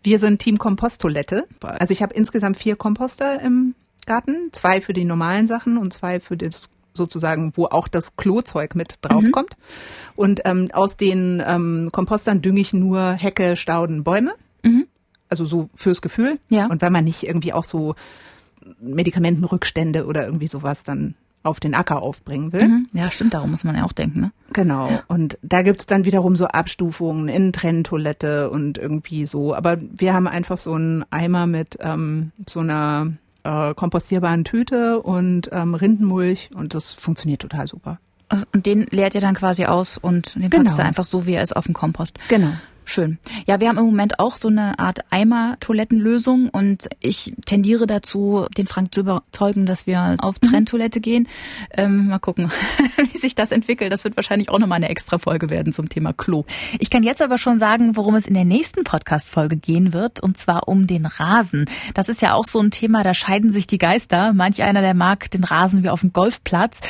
Wir 0.03 0.19
sind 0.19 0.41
Team 0.41 0.59
Komposttoilette. 0.59 1.47
Also 1.61 1.93
ich 1.93 2.03
habe 2.03 2.15
insgesamt 2.15 2.57
vier 2.57 2.77
Komposter 2.77 3.41
im 3.41 3.75
Garten, 4.07 4.51
zwei 4.53 4.81
für 4.81 4.95
die 4.95 5.05
normalen 5.05 5.47
Sachen 5.47 5.77
und 5.77 5.93
zwei 5.93 6.19
für 6.19 6.37
das 6.37 6.71
sozusagen, 6.95 7.53
wo 7.55 7.67
auch 7.67 7.89
das 7.89 8.17
Klozeug 8.17 8.75
mit 8.75 8.97
draufkommt. 9.03 9.51
Mhm. 9.51 10.13
Und 10.17 10.41
ähm, 10.45 10.71
aus 10.73 10.97
den 10.97 11.43
ähm, 11.47 11.91
Kompostern 11.93 12.41
dünge 12.41 12.61
ich 12.61 12.73
nur 12.73 13.13
Hecke, 13.13 13.57
Stauden, 13.57 14.03
Bäume. 14.03 14.35
Also 15.29 15.45
so 15.47 15.69
fürs 15.75 16.03
Gefühl. 16.03 16.39
Ja. 16.49 16.67
Und 16.67 16.83
wenn 16.83 16.93
man 16.93 17.05
nicht 17.05 17.23
irgendwie 17.23 17.53
auch 17.53 17.65
so 17.65 17.95
Medikamentenrückstände 18.81 20.07
oder 20.07 20.25
irgendwie 20.25 20.49
sowas 20.49 20.85
dann 20.85 21.15
auf 21.43 21.61
den 21.61 21.75
Acker 21.75 22.03
aufbringen 22.03 22.53
will. 22.53 22.69
Mhm. 22.69 22.89
Ja, 22.93 23.11
stimmt, 23.11 23.35
darum 23.35 23.51
muss 23.51 23.65
man 23.65 23.77
ja 23.77 23.85
auch 23.85 23.93
denken, 23.93 24.21
ne? 24.21 24.33
Genau. 24.53 24.91
Ja. 24.91 25.03
Und 25.07 25.39
da 25.43 25.63
gibt's 25.63 25.87
dann 25.87 26.05
wiederum 26.05 26.37
so 26.37 26.47
Abstufungen 26.47 27.29
in 27.29 27.53
Trenntoilette 27.53 28.51
und 28.51 28.77
irgendwie 28.77 29.25
so. 29.25 29.55
Aber 29.55 29.79
wir 29.81 30.15
haben 30.15 30.27
einfach 30.27 30.59
so 30.59 30.73
einen 30.73 31.05
Eimer 31.11 31.47
mit 31.47 31.79
ähm, 31.81 32.33
so 32.49 32.61
einer 32.61 33.13
äh, 33.45 33.75
kompostierbaren 33.75 34.45
Tüte 34.45 35.01
und 35.01 35.49
ähm, 35.53 35.75
Rindenmulch 35.75 36.51
und 36.55 36.75
das 36.75 36.93
funktioniert 36.93 37.41
total 37.41 37.67
super. 37.67 37.99
Und 38.53 38.67
den 38.67 38.87
leert 38.91 39.15
ihr 39.15 39.23
dann 39.23 39.35
quasi 39.35 39.65
aus 39.65 39.97
und 39.97 40.35
den 40.35 40.51
packst 40.51 40.53
genau. 40.53 40.77
du 40.77 40.83
einfach 40.83 41.07
so, 41.07 41.25
wie 41.25 41.33
er 41.33 41.43
ist, 41.43 41.57
auf 41.57 41.65
den 41.65 41.73
Kompost. 41.73 42.19
Genau. 42.29 42.53
Schön. 42.89 43.19
Ja, 43.47 43.61
wir 43.61 43.69
haben 43.69 43.77
im 43.77 43.85
Moment 43.85 44.19
auch 44.19 44.37
so 44.37 44.49
eine 44.49 44.79
Art 44.79 45.01
Eimer-Toilettenlösung 45.11 46.49
und 46.49 46.89
ich 47.01 47.35
tendiere 47.45 47.87
dazu, 47.87 48.47
den 48.57 48.67
Frank 48.67 48.95
zu 48.95 49.01
überzeugen, 49.01 49.67
dass 49.67 49.87
wir 49.87 50.17
auf 50.21 50.37
mhm. 50.41 50.49
Trenntoilette 50.49 50.99
gehen. 51.03 51.29
Ähm, 51.71 52.09
mal 52.09 52.19
gucken, 52.19 52.51
wie 53.13 53.19
sich 53.19 53.35
das 53.35 53.53
entwickelt. 53.53 53.93
Das 53.93 54.05
wird 54.05 54.17
wahrscheinlich 54.17 54.49
auch 54.49 54.59
nochmal 54.59 54.77
eine 54.77 54.89
extra 54.89 55.19
Folge 55.19 55.51
werden 55.51 55.75
zum 55.75 55.91
Thema 55.91 56.15
Klo. 56.15 56.47
Ich 56.79 56.89
kann 56.89 57.03
jetzt 57.03 57.21
aber 57.21 57.37
schon 57.37 57.59
sagen, 57.59 57.95
worum 57.95 58.15
es 58.15 58.27
in 58.27 58.33
der 58.33 58.47
nächsten 58.47 58.85
Podcast-Folge 58.85 59.57
gehen 59.57 59.93
wird 59.93 60.21
und 60.21 60.39
zwar 60.39 60.67
um 60.67 60.87
den 60.87 61.05
Rasen. 61.05 61.67
Das 61.93 62.09
ist 62.09 62.23
ja 62.23 62.33
auch 62.33 62.47
so 62.47 62.59
ein 62.59 62.71
Thema, 62.71 63.03
da 63.03 63.13
scheiden 63.13 63.53
sich 63.53 63.67
die 63.67 63.77
Geister. 63.77 64.33
Manch 64.33 64.63
einer, 64.63 64.81
der 64.81 64.95
mag 64.95 65.31
den 65.31 65.45
Rasen 65.45 65.83
wie 65.83 65.91
auf 65.91 66.01
dem 66.01 66.15
Golfplatz 66.15 66.81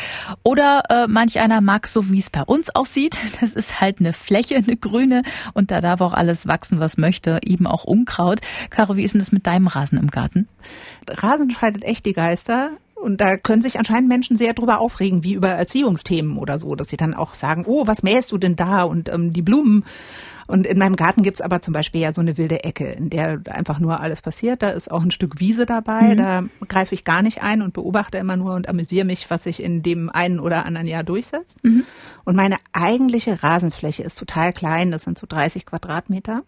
oder 0.45 0.85
äh, 0.90 1.09
manch 1.09 1.40
einer 1.40 1.61
mag 1.61 1.88
so, 1.88 2.09
wie 2.09 2.21
es 2.21 2.31
bei 2.31 2.43
uns 2.43 2.71
aussieht. 2.71 3.17
Das 3.40 3.52
ist 3.52 3.81
halt 3.81 3.99
eine 3.99 4.12
Fläche, 4.12 4.55
eine 4.55 4.76
grüne 4.76 5.23
und 5.55 5.73
da 5.73 5.88
darf 5.88 6.00
auch 6.00 6.12
alles 6.12 6.47
wachsen, 6.47 6.80
was 6.80 6.99
möchte, 6.99 7.40
eben 7.42 7.66
auch 7.66 7.85
Unkraut. 7.85 8.40
Caro, 8.71 8.97
wie 8.97 9.04
ist 9.04 9.14
denn 9.14 9.21
das 9.21 9.33
mit 9.33 9.47
deinem 9.47 9.66
Rasen 9.66 9.99
im 9.99 10.11
Garten? 10.11 10.47
Rasen 11.09 11.50
scheidet 11.50 11.85
echt 11.85 12.07
die 12.07 12.12
Geister. 12.12 12.71
Und 12.95 13.21
da 13.21 13.37
können 13.37 13.62
sich 13.62 13.78
anscheinend 13.78 14.09
Menschen 14.09 14.37
sehr 14.37 14.54
drüber 14.54 14.80
aufregen, 14.80 15.23
wie 15.23 15.33
über 15.33 15.50
Erziehungsthemen 15.50 16.37
oder 16.37 16.59
so, 16.59 16.75
dass 16.75 16.88
sie 16.88 16.97
dann 16.97 17.14
auch 17.14 17.35
sagen, 17.35 17.64
oh, 17.66 17.87
was 17.87 18.02
mähst 18.02 18.33
du 18.33 18.38
denn 18.38 18.57
da? 18.57 18.83
Und 18.83 19.09
ähm, 19.09 19.33
die 19.33 19.42
Blumen 19.42 19.85
und 20.49 20.67
in 20.67 20.78
meinem 20.78 20.97
Garten 20.97 21.23
gibt's 21.23 21.43
aber 21.43 21.61
zum 21.61 21.75
Beispiel 21.75 22.00
ja 22.00 22.14
so 22.14 22.23
eine 22.23 22.38
wilde 22.38 22.64
Ecke, 22.64 22.87
in 22.87 23.11
der 23.11 23.38
einfach 23.50 23.78
nur 23.81 24.00
alles 24.00 24.23
passiert. 24.23 24.62
Da 24.62 24.71
ist 24.71 24.90
auch 24.90 25.02
ein 25.02 25.11
Stück 25.11 25.40
Wiese 25.40 25.67
dabei. 25.67 26.14
Mhm. 26.14 26.17
Da 26.17 26.45
greife 26.67 26.95
ich 26.95 27.05
gar 27.05 27.21
nicht 27.21 27.43
ein 27.43 27.61
und 27.61 27.75
beobachte 27.75 28.17
immer 28.17 28.37
nur 28.37 28.55
und 28.55 28.67
amüsiere 28.67 29.05
mich, 29.05 29.28
was 29.28 29.45
sich 29.45 29.62
in 29.62 29.83
dem 29.83 30.09
einen 30.09 30.40
oder 30.40 30.64
anderen 30.64 30.87
Jahr 30.87 31.05
durchsetzt. 31.05 31.62
Mhm. 31.62 31.85
Und 32.25 32.35
meine 32.35 32.57
eigentliche 32.73 33.43
Rasenfläche 33.43 34.02
ist 34.02 34.19
total 34.19 34.55
klein. 34.55 34.90
Das 34.90 35.05
sind 35.05 35.19
so 35.19 35.26
30 35.28 35.67
Quadratmeter. 35.67 36.43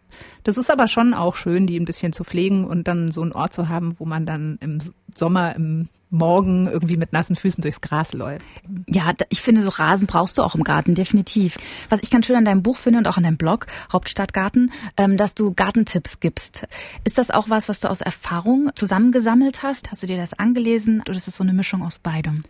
Das 0.44 0.56
ist 0.56 0.70
aber 0.70 0.88
schon 0.88 1.12
auch 1.12 1.36
schön, 1.36 1.66
die 1.66 1.78
ein 1.78 1.84
bisschen 1.84 2.14
zu 2.14 2.24
pflegen 2.24 2.64
und 2.64 2.88
dann 2.88 3.12
so 3.12 3.20
einen 3.20 3.32
Ort 3.32 3.52
zu 3.52 3.68
haben, 3.68 3.96
wo 3.98 4.06
man 4.06 4.24
dann 4.24 4.56
im 4.62 4.78
Sommer, 5.14 5.54
im 5.56 5.90
Morgen 6.10 6.66
irgendwie 6.66 6.96
mit 6.96 7.12
nassen 7.12 7.36
Füßen 7.36 7.62
durchs 7.62 7.80
Gras 7.80 8.12
läuft. 8.12 8.44
Ja, 8.88 9.12
ich 9.28 9.40
finde, 9.40 9.62
so 9.62 9.68
Rasen 9.70 10.06
brauchst 10.06 10.38
du 10.38 10.42
auch 10.42 10.54
im 10.54 10.64
Garten, 10.64 10.94
definitiv. 10.94 11.56
Was 11.88 12.00
ich 12.02 12.10
ganz 12.10 12.26
schön 12.26 12.36
an 12.36 12.44
deinem 12.44 12.62
Buch 12.62 12.76
finde 12.76 12.98
und 12.98 13.06
auch 13.06 13.16
an 13.16 13.22
deinem 13.22 13.36
Blog, 13.36 13.66
Hauptstadtgarten, 13.92 14.72
ähm, 14.96 15.16
dass 15.16 15.34
du 15.34 15.54
Gartentipps 15.54 16.20
gibst. 16.20 16.66
Ist 17.04 17.18
das 17.18 17.30
auch 17.30 17.48
was, 17.48 17.68
was 17.68 17.80
du 17.80 17.88
aus 17.88 18.00
Erfahrung 18.00 18.70
zusammengesammelt 18.74 19.62
hast? 19.62 19.90
Hast 19.90 20.02
du 20.02 20.06
dir 20.06 20.16
das 20.16 20.34
angelesen 20.34 21.00
oder 21.02 21.16
ist 21.16 21.28
es 21.28 21.36
so 21.36 21.44
eine 21.44 21.52
Mischung 21.52 21.82
aus 21.82 21.98
beidem? 21.98 22.42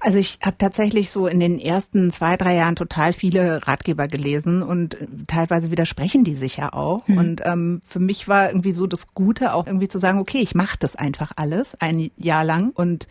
Also 0.00 0.18
ich 0.18 0.38
habe 0.42 0.58
tatsächlich 0.58 1.10
so 1.10 1.26
in 1.26 1.40
den 1.40 1.58
ersten 1.58 2.10
zwei, 2.12 2.36
drei 2.36 2.54
Jahren 2.54 2.76
total 2.76 3.12
viele 3.12 3.66
Ratgeber 3.66 4.08
gelesen 4.08 4.62
und 4.62 4.96
teilweise 5.26 5.70
widersprechen 5.70 6.24
die 6.24 6.34
sich 6.34 6.56
ja 6.56 6.72
auch. 6.72 7.06
Mhm. 7.08 7.18
Und 7.18 7.42
ähm, 7.44 7.82
für 7.86 8.00
mich 8.00 8.28
war 8.28 8.48
irgendwie 8.48 8.72
so 8.72 8.86
das 8.86 9.14
Gute 9.14 9.54
auch 9.54 9.66
irgendwie 9.66 9.88
zu 9.88 9.98
sagen, 9.98 10.18
okay, 10.18 10.38
ich 10.38 10.54
mache 10.54 10.76
das 10.78 10.96
einfach 10.96 11.32
alles 11.36 11.74
ein 11.80 12.10
Jahr 12.16 12.44
lang 12.44 12.70
und 12.70 13.06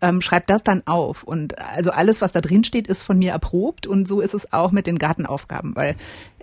ähm, 0.00 0.20
schreibt 0.20 0.50
das 0.50 0.62
dann 0.62 0.82
auf. 0.86 1.22
Und 1.22 1.58
also 1.58 1.90
alles, 1.90 2.20
was 2.20 2.32
da 2.32 2.40
drin 2.40 2.64
steht, 2.64 2.88
ist 2.88 3.02
von 3.02 3.18
mir 3.18 3.32
erprobt. 3.32 3.86
Und 3.86 4.06
so 4.08 4.20
ist 4.20 4.34
es 4.34 4.52
auch 4.52 4.72
mit 4.72 4.86
den 4.86 4.98
Gartenaufgaben, 4.98 5.74
weil 5.74 5.96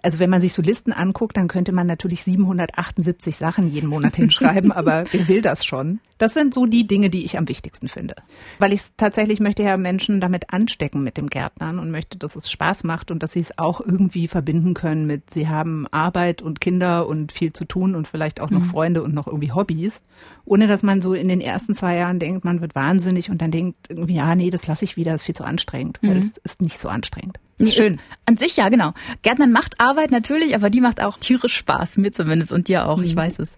also 0.03 0.19
wenn 0.19 0.29
man 0.29 0.41
sich 0.41 0.53
so 0.53 0.61
Listen 0.61 0.91
anguckt, 0.91 1.37
dann 1.37 1.47
könnte 1.47 1.71
man 1.71 1.87
natürlich 1.87 2.23
778 2.23 3.37
Sachen 3.37 3.69
jeden 3.69 3.87
Monat 3.87 4.15
hinschreiben, 4.15 4.71
aber 4.73 5.05
wer 5.11 5.27
will 5.27 5.41
das 5.41 5.65
schon? 5.65 5.99
Das 6.17 6.33
sind 6.33 6.53
so 6.53 6.65
die 6.65 6.85
Dinge, 6.85 7.09
die 7.09 7.25
ich 7.25 7.37
am 7.37 7.47
wichtigsten 7.49 7.87
finde. 7.87 8.15
Weil 8.59 8.71
ich 8.71 8.81
tatsächlich 8.97 9.39
möchte 9.39 9.63
ja 9.63 9.75
Menschen 9.77 10.21
damit 10.21 10.53
anstecken 10.53 11.03
mit 11.03 11.17
dem 11.17 11.29
Gärtnern 11.29 11.79
und 11.79 11.89
möchte, 11.89 12.17
dass 12.17 12.35
es 12.35 12.51
Spaß 12.51 12.83
macht 12.83 13.11
und 13.11 13.23
dass 13.23 13.31
sie 13.31 13.39
es 13.39 13.57
auch 13.57 13.81
irgendwie 13.81 14.27
verbinden 14.27 14.73
können 14.73 15.07
mit, 15.07 15.31
sie 15.31 15.47
haben 15.47 15.87
Arbeit 15.91 16.41
und 16.41 16.61
Kinder 16.61 17.07
und 17.07 17.31
viel 17.31 17.51
zu 17.51 17.65
tun 17.65 17.95
und 17.95 18.07
vielleicht 18.07 18.41
auch 18.41 18.51
noch 18.51 18.61
mhm. 18.61 18.69
Freunde 18.69 19.03
und 19.03 19.13
noch 19.13 19.27
irgendwie 19.27 19.51
Hobbys. 19.53 20.01
Ohne 20.45 20.67
dass 20.67 20.83
man 20.83 21.01
so 21.01 21.13
in 21.13 21.29
den 21.29 21.41
ersten 21.41 21.73
zwei 21.75 21.95
Jahren 21.95 22.19
denkt, 22.19 22.45
man 22.45 22.61
wird 22.61 22.75
wahnsinnig 22.75 23.29
und 23.29 23.41
dann 23.41 23.51
denkt 23.51 23.87
irgendwie, 23.89 24.15
ja, 24.15 24.35
nee, 24.35 24.49
das 24.49 24.67
lasse 24.67 24.85
ich 24.85 24.97
wieder, 24.97 25.15
ist 25.15 25.23
viel 25.23 25.35
zu 25.35 25.45
anstrengend, 25.45 25.99
weil 26.01 26.15
mhm. 26.15 26.31
es 26.31 26.37
ist 26.37 26.61
nicht 26.61 26.79
so 26.79 26.89
anstrengend. 26.89 27.39
Nee, 27.57 27.71
Schön. 27.71 27.99
An 28.25 28.37
sich 28.37 28.55
ja, 28.55 28.69
genau. 28.69 28.93
Gärtnern 29.21 29.51
macht 29.51 29.79
Arbeit 29.79 30.11
natürlich, 30.11 30.55
aber 30.55 30.69
die 30.69 30.79
macht 30.79 31.01
auch 31.01 31.17
tierisch 31.17 31.55
Spaß, 31.55 31.97
mir 31.97 32.11
zumindest 32.11 32.53
und 32.53 32.67
dir 32.69 32.87
auch, 32.87 32.97
mhm. 32.97 33.03
ich 33.03 33.15
weiß 33.15 33.39
es. 33.39 33.57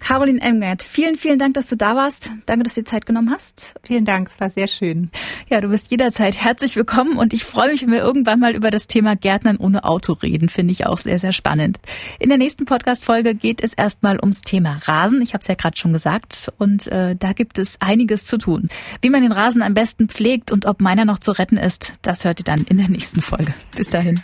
Caroline 0.00 0.40
Emgert, 0.40 0.82
vielen, 0.82 1.16
vielen 1.16 1.38
Dank, 1.38 1.54
dass 1.54 1.68
du 1.68 1.76
da 1.76 1.94
warst. 1.94 2.30
Danke, 2.46 2.64
dass 2.64 2.74
du 2.74 2.80
dir 2.80 2.86
Zeit 2.86 3.06
genommen 3.06 3.30
hast. 3.30 3.74
Vielen 3.84 4.04
Dank, 4.04 4.30
es 4.30 4.40
war 4.40 4.50
sehr 4.50 4.66
schön. 4.66 5.10
Ja, 5.48 5.60
du 5.60 5.68
bist 5.68 5.90
jederzeit 5.90 6.36
herzlich 6.42 6.74
willkommen 6.74 7.18
und 7.18 7.32
ich 7.32 7.44
freue 7.44 7.70
mich, 7.70 7.82
wenn 7.82 7.92
wir 7.92 8.00
irgendwann 8.00 8.40
mal 8.40 8.56
über 8.56 8.70
das 8.70 8.86
Thema 8.86 9.14
Gärtnern 9.14 9.58
ohne 9.58 9.84
Auto 9.84 10.14
reden. 10.14 10.48
Finde 10.48 10.72
ich 10.72 10.86
auch 10.86 10.98
sehr, 10.98 11.18
sehr 11.18 11.32
spannend. 11.32 11.78
In 12.18 12.30
der 12.30 12.38
nächsten 12.38 12.64
Podcast-Folge 12.64 13.34
geht 13.34 13.62
es 13.62 13.74
erstmal 13.74 14.18
ums 14.18 14.40
Thema 14.40 14.80
Rasen. 14.84 15.22
Ich 15.22 15.34
habe 15.34 15.42
es 15.42 15.46
ja 15.46 15.54
gerade 15.54 15.76
schon 15.76 15.92
gesagt 15.92 16.50
und 16.58 16.88
äh, 16.88 17.14
da 17.14 17.32
gibt 17.32 17.58
es 17.58 17.80
einiges 17.80 18.24
zu 18.24 18.38
tun. 18.38 18.70
Wie 19.02 19.10
man 19.10 19.22
den 19.22 19.32
Rasen 19.32 19.62
am 19.62 19.74
besten 19.74 20.08
pflegt 20.08 20.50
und 20.50 20.66
ob 20.66 20.80
meiner 20.80 21.04
noch 21.04 21.18
zu 21.18 21.30
retten 21.30 21.58
ist, 21.58 21.92
das 22.02 22.24
hört 22.24 22.40
ihr 22.40 22.44
dann 22.44 22.64
in 22.68 22.78
der 22.78 22.88
nächsten 22.88 23.22
Folge. 23.30 23.54
Bis 23.76 23.88
dahin. 23.88 24.20